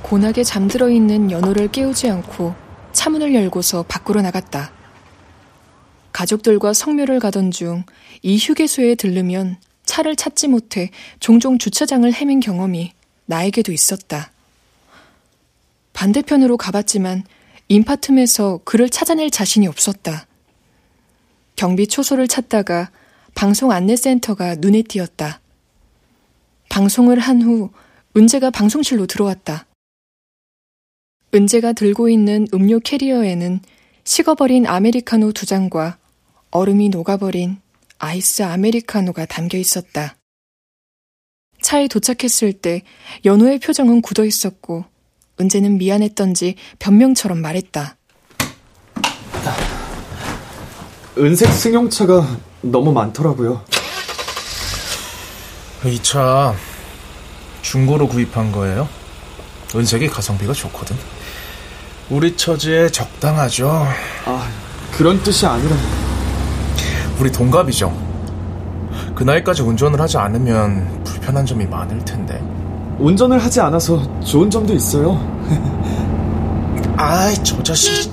[0.00, 2.54] 고나게 잠들어 있는 연호를 깨우지 않고
[2.92, 4.79] 차문을 열고서 밖으로 나갔다.
[6.12, 7.84] 가족들과 성묘를 가던 중
[8.22, 12.92] 이 휴게소에 들르면 차를 찾지 못해 종종 주차장을 헤맨 경험이
[13.26, 14.30] 나에게도 있었다.
[15.92, 17.24] 반대편으로 가봤지만
[17.68, 20.26] 인파 틈에서 그를 찾아낼 자신이 없었다.
[21.56, 22.90] 경비 초소를 찾다가
[23.34, 25.40] 방송 안내센터가 눈에 띄었다.
[26.68, 27.70] 방송을 한 후
[28.16, 29.66] 은재가 방송실로 들어왔다.
[31.34, 33.60] 은재가 들고 있는 음료 캐리어에는
[34.04, 35.98] 식어버린 아메리카노 두 잔과
[36.50, 37.58] 얼음이 녹아버린
[37.98, 40.16] 아이스 아메리카노가 담겨 있었다.
[41.62, 42.82] 차에 도착했을 때
[43.24, 44.84] 연호의 표정은 굳어 있었고
[45.40, 47.96] 은재는 미안했던지 변명처럼 말했다.
[51.18, 53.64] 은색 승용차가 너무 많더라고요.
[55.84, 56.54] 이 차
[57.62, 58.88] 중고로 구입한 거예요?
[59.74, 60.96] 은색이 가성비가 좋거든.
[62.10, 63.86] 우리 처지에 적당하죠.
[64.26, 64.50] 아,
[64.92, 65.76] 그런 뜻이 아니라.
[67.20, 67.94] 우리 동갑이죠.
[69.14, 72.42] 그 나이까지 운전을 하지 않으면 불편한 점이 많을 텐데.
[72.98, 75.20] 운전을 하지 않아서 좋은 점도 있어요.
[76.96, 78.10] 아이, 저 자식.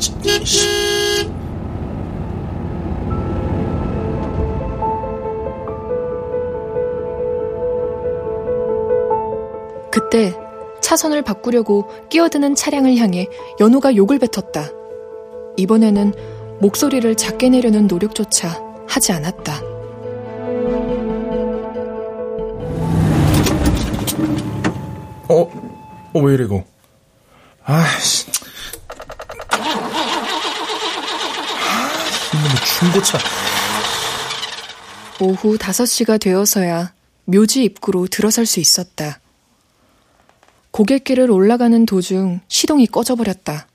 [9.89, 10.37] 그때
[10.81, 13.27] 차선을 바꾸려고 끼어드는 차량을 향해
[13.61, 14.69] 연호가 욕을 뱉었다.
[15.55, 16.13] 이번에는
[16.59, 19.61] 목소리를 작게 내려는 노력조차 하지 않았다.
[25.29, 25.41] 어,
[26.13, 26.63] 어, 왜 이래 고?
[27.63, 28.25] 아씨.
[32.33, 33.17] 이놈의 중고차.
[35.19, 36.93] 오후 5시가 되어서야
[37.25, 39.19] 묘지 입구로 들어설 수 있었다.
[40.71, 43.67] 고갯길을 올라가는 도중 시동이 꺼져버렸다.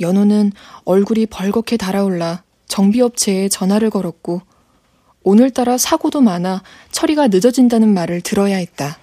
[0.00, 0.52] 연호는
[0.84, 4.40] 얼굴이 벌겋게 달아올라 정비업체에 전화를 걸었고
[5.22, 8.98] 오늘따라 사고도 많아 처리가 늦어진다는 말을 들어야 했다.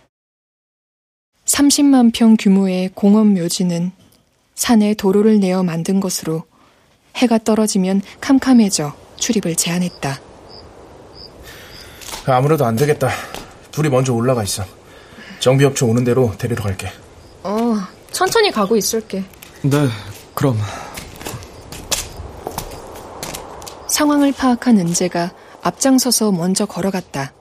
[1.45, 3.91] 30만 평 규모의 공원 묘지는
[4.55, 6.43] 산에 도로를 내어 만든 것으로
[7.15, 10.19] 해가 떨어지면 캄캄해져 출입을 제한했다.
[12.25, 13.09] 아무래도 안 되겠다.
[13.71, 14.63] 둘이 먼저 올라가 있어.
[15.39, 16.89] 정비업체 오는 대로 데리러 갈게.
[17.43, 17.75] 어,
[18.11, 19.23] 천천히 가고 있을게.
[19.61, 19.87] 네,
[20.33, 20.57] 그럼.
[23.97, 25.33] 상황을 파악한 은재가
[25.63, 27.33] 앞장서서 먼저 걸어갔다.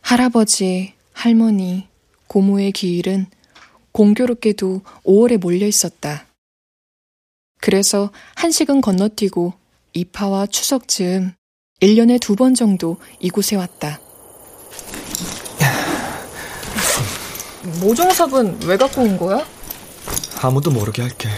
[0.00, 1.88] 할아버지, 할머니,
[2.26, 3.26] 고모의 기일은
[3.92, 6.24] 공교롭게도 5월에 몰려 있었다.
[7.60, 9.52] 그래서 한식은 건너뛰고
[9.92, 11.34] 이파와 추석 즈음
[11.82, 14.00] 1년에 두 번 정도 이곳에 왔다.
[17.82, 19.46] 모종삽은 왜 갖고 온 거야?
[20.40, 21.28] 아무도 모르게 할게.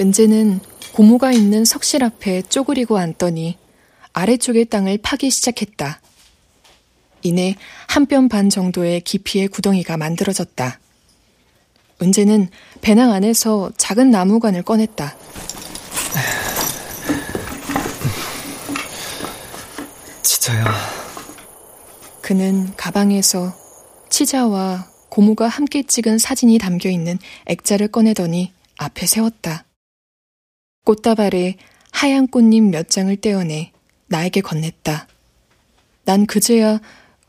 [0.00, 0.60] 은재는
[0.92, 3.58] 고모가 있는 석실 앞에 쪼그리고 앉더니
[4.12, 6.00] 아래쪽의 땅을 파기 시작했다.
[7.22, 7.56] 이내
[7.88, 10.78] 한 뼘 반 정도의 깊이의 구덩이가 만들어졌다.
[12.00, 12.48] 은재는
[12.80, 15.16] 배낭 안에서 작은 나무관을 꺼냈다.
[20.22, 20.64] 치자야.
[22.22, 23.52] 그는 가방에서
[24.10, 29.64] 치자와 고모가 함께 찍은 사진이 담겨 있는 액자를 꺼내더니 앞에 세웠다.
[30.88, 31.56] 꽃다발에
[31.92, 33.72] 하얀 꽃잎 몇 장을 떼어내
[34.06, 35.04] 나에게 건넸다.
[36.06, 36.80] 난 그제야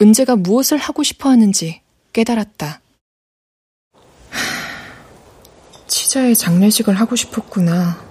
[0.02, 1.82] 은재가 무엇을 하고 싶어 하는지
[2.14, 2.80] 깨달았다.
[5.88, 8.02] 치자의 장례식을 하고 싶었구나.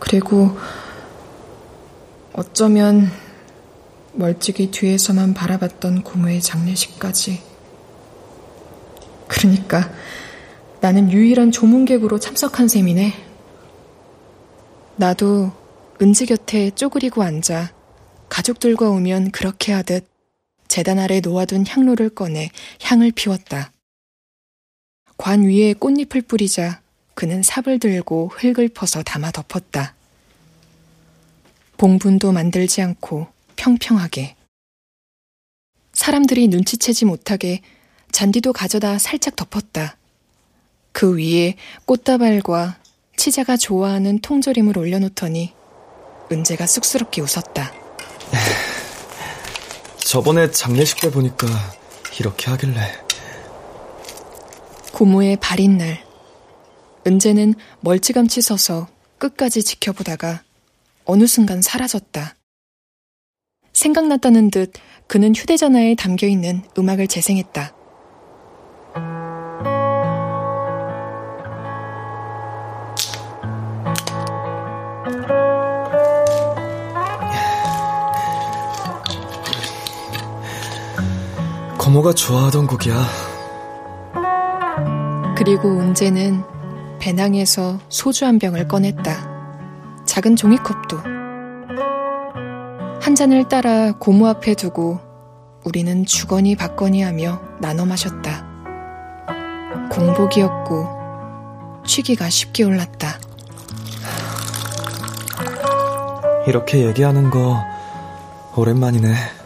[0.00, 0.56] 그리고
[2.32, 3.10] 어쩌면
[4.14, 7.42] 멀찍이 뒤에서만 바라봤던 고모의 장례식까지.
[9.28, 9.92] 그러니까
[10.80, 13.31] 나는 유일한 조문객으로 참석한 셈이네.
[14.96, 15.52] 나도
[16.00, 17.72] 은지 곁에 쪼그리고 앉아
[18.28, 20.06] 가족들과 오면 그렇게 하듯
[20.68, 22.50] 재단 아래 놓아둔 향로를 꺼내
[22.82, 23.72] 향을 피웠다.
[25.16, 26.80] 관 위에 꽃잎을 뿌리자
[27.14, 29.94] 그는 삽을 들고 흙을 퍼서 담아 덮었다.
[31.76, 34.36] 봉분도 만들지 않고 평평하게.
[35.92, 37.60] 사람들이 눈치채지 못하게
[38.12, 39.96] 잔디도 가져다 살짝 덮었다.
[40.92, 42.81] 그 위에 꽃다발과
[43.16, 45.54] 치자가 좋아하는 통조림을 올려놓더니
[46.30, 47.72] 은재가 쑥스럽게 웃었다.
[49.98, 51.46] 저번에 장례식 때 보니까
[52.18, 52.92] 이렇게 하길래.
[54.92, 56.04] 고모의 발인 날,
[57.06, 58.88] 은재는 멀찌감치 서서
[59.18, 60.42] 끝까지 지켜보다가
[61.04, 62.34] 어느 순간 사라졌다.
[63.72, 64.72] 생각났다는 듯
[65.06, 67.74] 그는 휴대전화에 담겨 있는 음악을 재생했다.
[81.82, 82.94] 고모가 좋아하던 곡이야.
[85.36, 86.44] 그리고 은재는
[87.00, 90.04] 배낭에서 소주 한 병을 꺼냈다.
[90.04, 90.98] 작은 종이컵도.
[93.00, 95.00] 한 잔을 따라 고모 앞에 두고
[95.64, 98.46] 우리는 주거니 받거니 하며 나눠 마셨다.
[99.90, 103.18] 공복이었고 취기가 쉽게 올랐다.
[106.46, 107.60] 이렇게 얘기하는 거
[108.54, 109.41] 오랜만이네.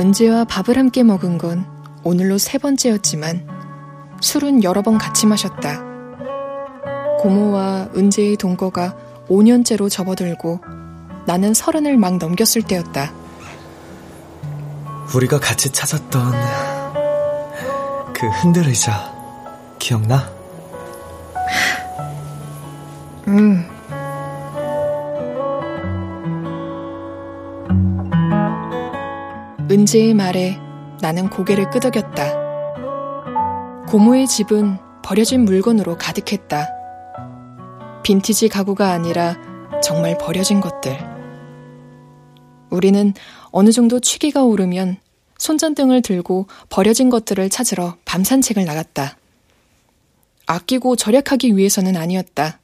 [0.00, 1.66] 은지와 밥을 함께 먹은 건
[2.02, 3.46] 오늘로 세 번째였지만
[4.20, 5.82] 술은 여러 번 같이 마셨다.
[7.18, 8.96] 고모와 은지의 동거가
[9.28, 10.60] 5년째로 접어들고
[11.26, 13.12] 나는 서른을 막 넘겼을 때였다.
[15.14, 16.32] 우리가 같이 찾았던
[18.14, 19.14] 그 흔들 의자
[19.78, 20.28] 기억나?
[23.28, 23.69] 응.
[29.80, 30.58] 은지의 말에
[31.00, 33.86] 나는 고개를 끄덕였다.
[33.88, 36.68] 고모의 집은 버려진 물건으로 가득했다.
[38.02, 39.38] 빈티지 가구가 아니라
[39.82, 40.98] 정말 버려진 것들.
[42.68, 43.14] 우리는
[43.52, 44.98] 어느 정도 취기가 오르면
[45.38, 49.16] 손전등을 들고 버려진 것들을 찾으러 밤 산책을 나갔다.
[50.44, 52.60] 아끼고 절약하기 위해서는 아니었다.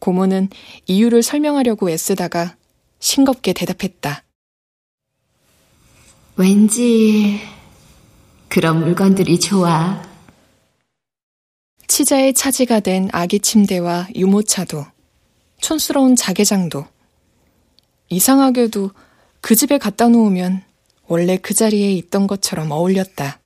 [0.00, 0.48] 고모는
[0.88, 2.56] 이유를 설명하려고 애쓰다가
[2.98, 4.24] 싱겁게 대답했다.
[6.34, 7.40] 왠지
[8.48, 10.02] 그런 물건들이 좋아.
[11.86, 14.86] 치자의 차지가 된 아기 침대와 유모차도,
[15.60, 16.86] 촌스러운 자개장도,
[18.08, 18.90] 이상하게도
[19.42, 20.62] 그 집에 갖다 놓으면
[21.06, 23.40] 원래 그 자리에 있던 것처럼 어울렸다.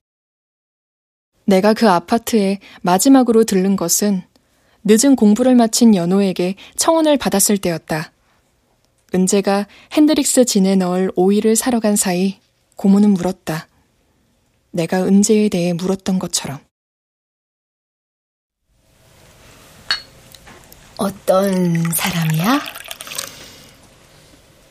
[1.45, 4.23] 내가 그 아파트에 마지막으로 들른 것은
[4.85, 8.13] 늦은 공부를 마친 연호에게 청혼을 받았을 때였다.
[9.13, 12.39] 은재가 핸드릭스 진에 넣을 오이를 사러 간 사이
[12.77, 13.67] 고모는 물었다.
[14.71, 16.61] 내가 은재에 대해 물었던 것처럼.
[20.99, 22.61] 어떤 사람이야?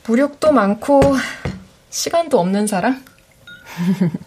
[0.08, 1.02] 무력도 많고
[1.90, 3.04] 시간도 없는 사람?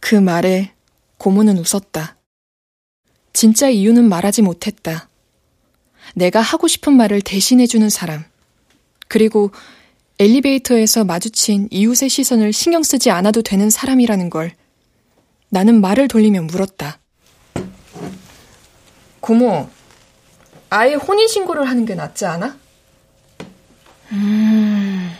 [0.00, 0.72] 그 말에
[1.18, 2.16] 고모는 웃었다.
[3.32, 5.08] 진짜 이유는 말하지 못했다.
[6.14, 8.24] 내가 하고 싶은 말을 대신해주는 사람.
[9.06, 9.52] 그리고
[10.20, 14.52] 엘리베이터에서 마주친 이웃의 시선을 신경 쓰지 않아도 되는 사람이라는 걸
[15.48, 16.98] 나는 말을 돌리며 물었다.
[19.20, 19.68] 고모,
[20.70, 22.56] 아예 혼인신고를 하는 게 낫지 않아?
[24.12, 25.10] 음,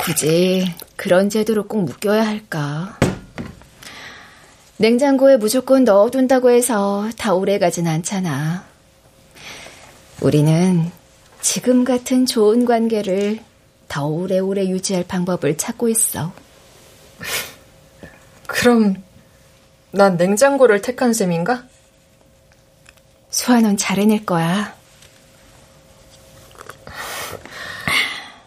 [0.00, 2.98] 굳이 그런 제도로 꼭 묶여야 할까?
[4.78, 8.64] 냉장고에 무조건 넣어둔다고 해서 다 오래 가진 않잖아.
[10.20, 10.90] 우리는
[11.42, 13.40] 지금 같은 좋은 관계를
[13.88, 16.32] 더 오래오래 유지할 방법을 찾고 있어.
[18.46, 19.02] 그럼
[19.90, 21.66] 난 냉장고를 택한 셈인가?
[23.28, 24.74] 수아는 잘 해낼 거야.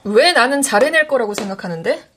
[0.06, 2.10] 왜 나는 잘 해낼 거라고 생각하는데?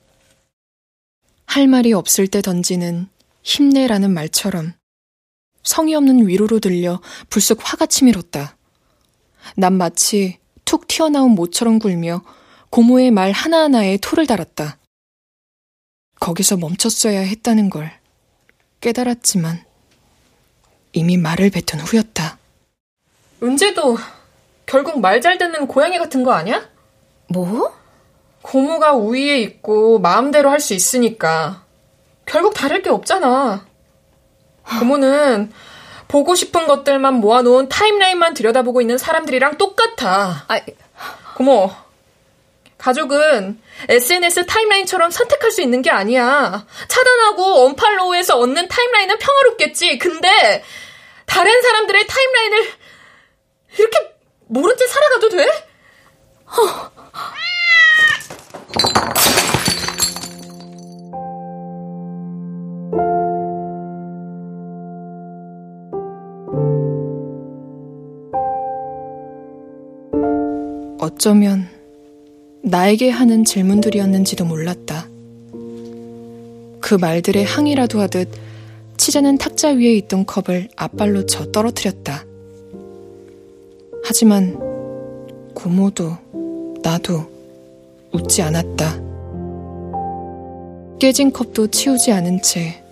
[1.45, 3.09] 할 말이 없을 때 던지는
[3.43, 4.73] 힘내라는 말처럼
[5.63, 8.55] 성의 없는 위로로 들려 불쑥 화가 치밀었다.
[9.55, 10.39] 난 마치
[10.69, 12.21] 툭 튀어나온 모처럼 굴며
[12.69, 14.77] 고모의 말 하나하나에 토를 달았다.
[16.19, 17.91] 거기서 멈췄어야 했다는 걸
[18.79, 19.65] 깨달았지만
[20.93, 22.37] 이미 말을 뱉은 후였다.
[23.41, 23.97] 은재도
[24.67, 26.69] 결국 말 잘 듣는 고양이 같은 거 아니야?
[27.29, 27.75] 뭐?
[28.43, 31.65] 고모가 우위에 있고 마음대로 할 수 있으니까
[32.27, 33.65] 결국 다를 게 없잖아.
[34.79, 35.51] 고모는
[36.09, 40.43] 보고 싶은 것들만 모아놓은 타임라인만 들여다보고 있는 사람들이랑 똑같아.
[40.47, 40.59] 아,
[41.35, 41.71] 고모,
[42.79, 46.65] 가족은 SNS 타임라인처럼 선택할 수 있는 게 아니야.
[46.87, 49.99] 차단하고 언팔로우에서 얻는 타임라인은 평화롭겠지.
[49.99, 50.63] 근데
[51.27, 52.71] 다른 사람들의 타임라인을
[53.77, 54.15] 이렇게
[54.47, 55.47] 모른 채 살아가도 돼?
[56.47, 56.91] 어.
[70.99, 71.69] 어쩌면
[72.61, 75.07] 나에게 하는 질문들이었는지도 몰랐다.
[76.81, 78.29] 그 말들의 항의라도 하듯
[78.97, 82.25] 치자는 탁자 위에 있던 컵을 앞발로 쳐 떨어뜨렸다.
[84.03, 84.59] 하지만
[85.53, 86.17] 고모도
[86.83, 87.25] 나도
[88.11, 88.99] 웃지 않았다.
[90.99, 92.83] 깨진 컵도 치우지 않은 채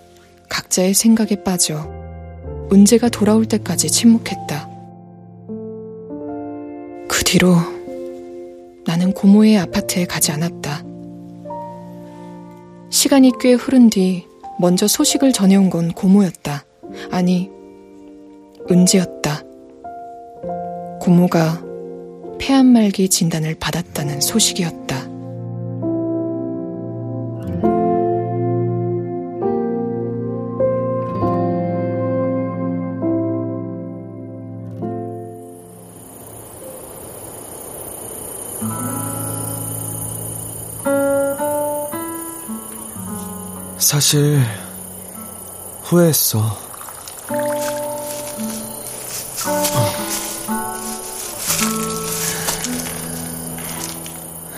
[0.48, 1.92] 각자의 생각에 빠져
[2.72, 4.66] 은재가 돌아올 때까지 침묵했다.
[7.06, 7.77] 그 뒤로
[8.88, 10.82] 나는 고모의 아파트에 가지 않았다.
[12.88, 14.24] 시간이 꽤 흐른 뒤
[14.58, 16.64] 먼저 소식을 전해온 건 고모였다.
[17.10, 17.50] 아니,
[18.70, 19.42] 은지였다.
[21.02, 21.62] 고모가
[22.38, 24.97] 폐암 말기 진단을 받았다는 소식이었다.
[43.98, 44.40] 사실
[45.82, 46.40] 후회했어.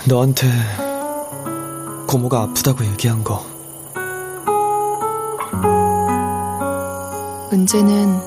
[0.06, 0.46] 너한테
[2.06, 3.42] 고모가 아프다고 얘기한 거.
[7.50, 8.20] 은재는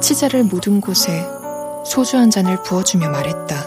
[0.00, 1.28] 치자를 묻은 곳에
[1.84, 3.66] 소주 한 잔을 부어주며 말했다.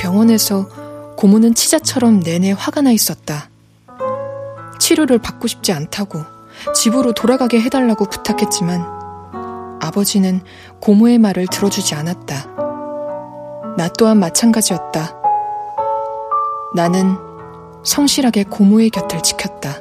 [0.00, 0.68] 병원에서
[1.16, 3.47] 고모는 치자처럼 내내 화가 나 있었다.
[4.88, 6.24] 치료를 받고 싶지 않다고
[6.74, 10.40] 집으로 돌아가게 해달라고 부탁했지만 아버지는
[10.80, 12.46] 고모의 말을 들어주지 않았다.
[13.76, 15.14] 나 또한 마찬가지였다.
[16.74, 17.18] 나는
[17.84, 19.76] 성실하게 고모의 곁을 지켰다.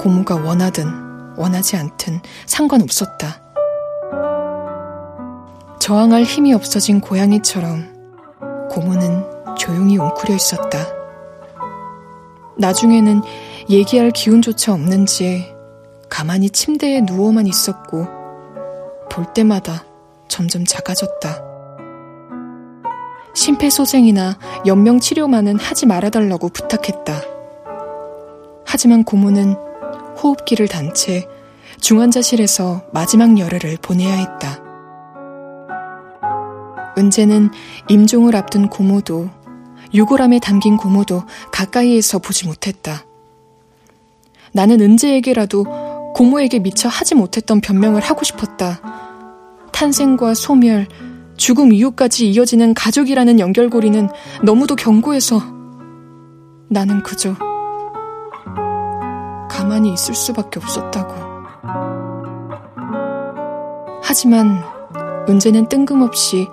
[0.00, 0.86] 고모가 원하든
[1.38, 3.40] 원하지 않든 상관없었다.
[5.78, 7.86] 저항할 힘이 없어진 고양이처럼
[8.70, 9.24] 고모는
[9.56, 10.78] 조용히 웅크려 있었다.
[12.58, 13.22] 나중에는
[13.68, 15.52] 얘기할 기운조차 없는지
[16.08, 18.06] 가만히 침대에 누워만 있었고
[19.10, 19.84] 볼 때마다
[20.28, 21.42] 점점 작아졌다.
[23.34, 27.22] 심폐소생이나 연명 치료만은 하지 말아달라고 부탁했다.
[28.64, 29.54] 하지만 고모는
[30.22, 31.26] 호흡기를 단 채
[31.80, 34.62] 중환자실에서 마지막 열흘을 보내야 했다.
[36.98, 37.50] 은재는
[37.88, 39.28] 임종을 앞둔 고모도
[39.92, 43.05] 유골함에 담긴 고모도 가까이에서 보지 못했다.
[44.56, 45.64] 나는 은재에게라도
[46.14, 48.80] 고모에게 미처 하지 못했던 변명을 하고 싶었다.
[49.70, 50.86] 탄생과 소멸,
[51.36, 54.08] 죽음 이후까지 이어지는 가족이라는 연결고리는
[54.42, 55.42] 너무도 견고해서
[56.70, 57.34] 나는 그저
[59.50, 61.14] 가만히 있을 수밖에 없었다고.
[64.02, 64.62] 하지만
[65.28, 66.48] 은재는 뜬금없이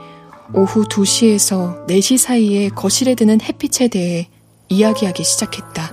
[0.53, 4.27] 오후 2시에서 4시 사이에 거실에 드는 햇빛에 대해
[4.67, 5.92] 이야기하기 시작했다.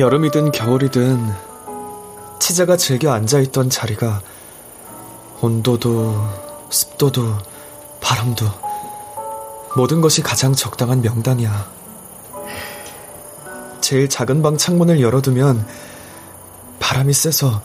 [0.00, 1.30] 여름이든 겨울이든
[2.38, 4.22] 치자가 즐겨 앉아있던 자리가
[5.42, 6.14] 온도도
[6.70, 7.36] 습도도
[8.00, 8.46] 바람도
[9.76, 11.70] 모든 것이 가장 적당한 명당이야.
[13.82, 15.66] 제일 작은 방 창문을 열어두면
[16.78, 17.60] 바람이 세서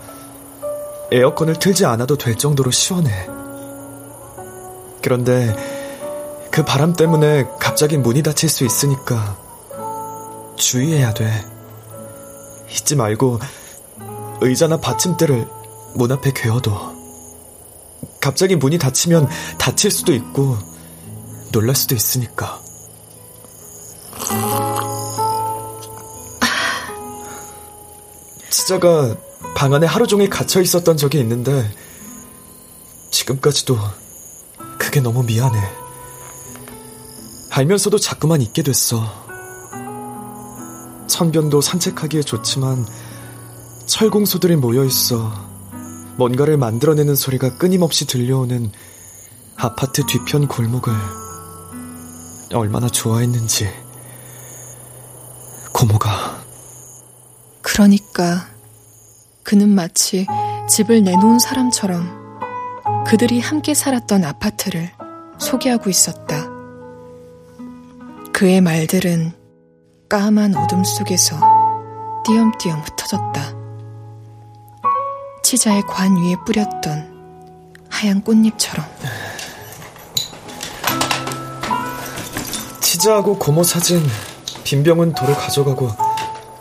[1.14, 3.28] 에어컨을 틀지 않아도 될 정도로 시원해.
[5.02, 5.56] 그런데
[6.52, 9.38] 그 바람 때문에 갑자기 문이 닫힐 수 있으니까
[10.58, 11.55] 주의해야 돼.
[12.70, 13.40] 잊지 말고
[14.42, 15.48] 의자나 받침대를
[15.96, 16.94] 문 앞에 괴어둬.
[18.22, 20.58] 갑자기 문이 닫히면 다칠 수도 있고
[21.52, 22.62] 놀랄 수도 있으니까.
[28.50, 29.16] 치자가
[29.56, 31.72] 방 안에 하루 종일 갇혀 있었던 적이 있는데
[33.12, 33.78] 지금까지도
[34.78, 35.60] 그게 너무 미안해.
[37.52, 39.25] 알면서도 자꾸만 있게 됐어.
[41.08, 42.86] 천변도 산책하기에 좋지만
[43.86, 45.32] 철공소들이 모여 있어
[46.18, 48.72] 뭔가를 만들어내는 소리가 끊임없이 들려오는
[49.58, 50.94] 아파트 뒤편 골목을
[52.54, 53.70] 얼마나 좋아했는지
[55.74, 56.44] 고모가
[57.62, 58.48] 그러니까
[59.44, 60.26] 그는 마치
[60.70, 62.26] 집을 내놓은 사람처럼
[63.06, 64.92] 그들이 함께 살았던 아파트를
[65.38, 66.50] 소개하고 있었다.
[68.34, 69.45] 그의 말들은
[70.08, 71.36] 까만 어둠 속에서
[72.26, 73.56] 띄엄띄엄 흩어졌다.
[75.42, 78.86] 치자의 관 위에 뿌렸던 하얀 꽃잎처럼.
[82.82, 84.00] 치자하고 고모 사진
[84.64, 85.90] 빈 병은 도로 가져가고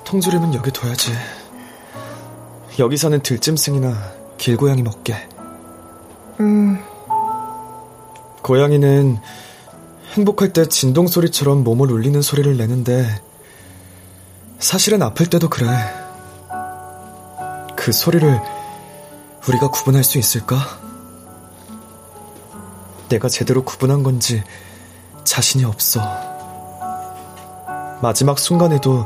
[0.05, 1.13] 통조림은 여기 둬야지.
[2.79, 3.95] 여기 사는 들짐승이나
[4.39, 5.17] 길고양이 먹게.
[6.41, 6.83] 음.
[8.41, 9.19] 고양이는
[10.15, 13.07] 행복할 때 진동 소리처럼 몸을 울리는 소리를 내는데
[14.59, 15.67] 사실은 아플 때도 그래.
[17.77, 18.41] 그 소리를
[19.49, 20.57] 우리가 구분할 수 있을까?
[23.09, 24.43] 내가 제대로 구분한 건지
[25.25, 26.01] 자신이 없어.
[28.01, 29.05] 마지막 순간에도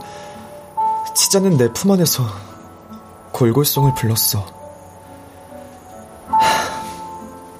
[1.14, 2.24] 치자는 내 품 안에서
[3.32, 4.46] 골골송을 불렀어.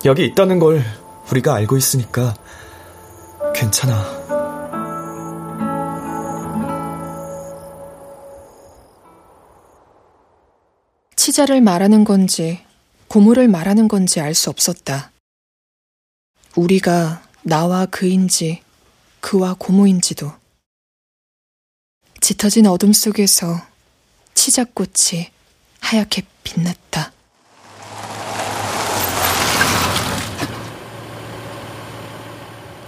[0.05, 0.85] 여기 있다는 걸
[1.31, 2.35] 우리가 알고 있으니까
[3.55, 4.18] 괜찮아.
[11.29, 12.65] 치자를 말하는 건지
[13.09, 15.13] 고모를 말하는 건지 알 수 없었다.
[16.57, 18.63] 우리가 나와 그인지
[19.21, 20.33] 그와 고모인지도
[22.23, 23.61] 짙어진 어둠 속에서
[24.33, 25.29] 치자꽃이
[25.81, 27.13] 하얗게 빛났다.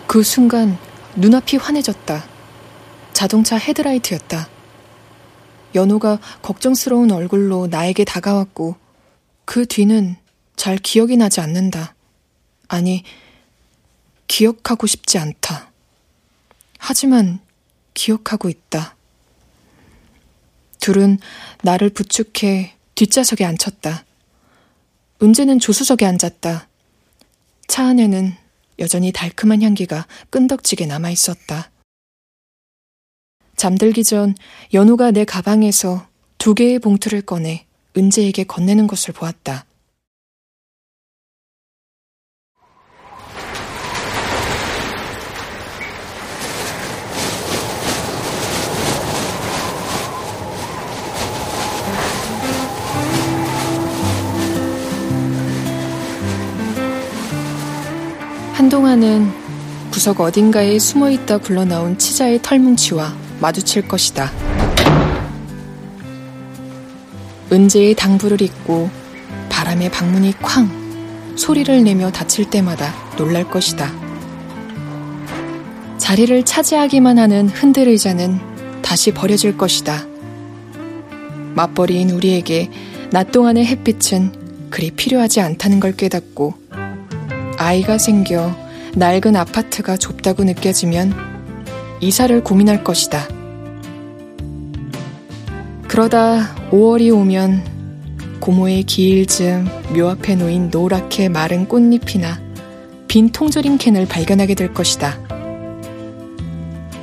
[0.06, 0.78] 그 순간
[1.14, 2.24] 눈앞이 환해졌다.
[3.12, 4.48] 자동차 헤드라이트였다.
[5.74, 8.76] 연호가 걱정스러운 얼굴로 나에게 다가왔고
[9.44, 10.16] 그 뒤는
[10.56, 11.94] 잘 기억이 나지 않는다.
[12.68, 13.02] 아니,
[14.26, 15.70] 기억하고 싶지 않다.
[16.78, 17.40] 하지만
[17.94, 18.96] 기억하고 있다.
[20.80, 21.18] 둘은
[21.62, 24.04] 나를 부축해 뒷좌석에 앉혔다.
[25.22, 26.68] 은재는 조수석에 앉았다.
[27.68, 28.34] 차 안에는
[28.78, 31.70] 여전히 달큼한 향기가 끈덕지게 남아 있었다.
[33.60, 34.34] 잠들기 전
[34.72, 36.06] 연우가 내 가방에서
[36.38, 39.66] 두 개의 봉투를 꺼내 은재에게 건네는 것을 보았다.
[58.54, 59.30] 한동안은
[59.90, 64.30] 구석 어딘가에 숨어 있다 굴러나온 치자의 털뭉치와 마주칠 것이다.
[67.52, 68.90] 은재의 당부를 잊고
[69.48, 70.68] 바람에 방문이 쾅
[71.36, 73.90] 소리를 내며 닫힐 때마다 놀랄 것이다.
[75.98, 78.40] 자리를 차지하기만 하는 흔들 의자는
[78.82, 80.06] 다시 버려질 것이다.
[81.54, 82.70] 맞벌이인 우리에게
[83.10, 86.54] 낮 동안의 햇빛은 그리 필요하지 않다는 걸 깨닫고
[87.58, 88.54] 아이가 생겨
[88.94, 91.29] 낡은 아파트가 좁다고 느껴지면
[92.00, 93.28] 이사를 고민할 것이다.
[95.86, 102.40] 그러다 5월이 오면 고모의 기일즈음 묘 앞에 놓인 노랗게 마른 꽃잎이나
[103.06, 105.18] 빈 통조림 캔을 발견하게 될 것이다.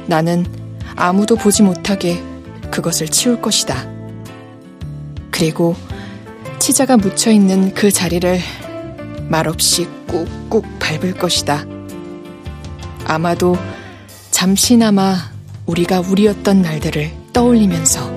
[0.07, 0.45] 나는
[0.95, 2.23] 아무도 보지 못하게
[2.71, 3.87] 그것을 치울 것이다.
[5.29, 5.75] 그리고
[6.59, 8.39] 치자가 묻혀 있는 그 자리를
[9.29, 11.65] 말없이 꾹꾹 밟을 것이다.
[13.05, 13.57] 아마도
[14.37, 15.15] 잠시나마
[15.65, 18.16] 우리가 우리였던 날들을 떠올리면서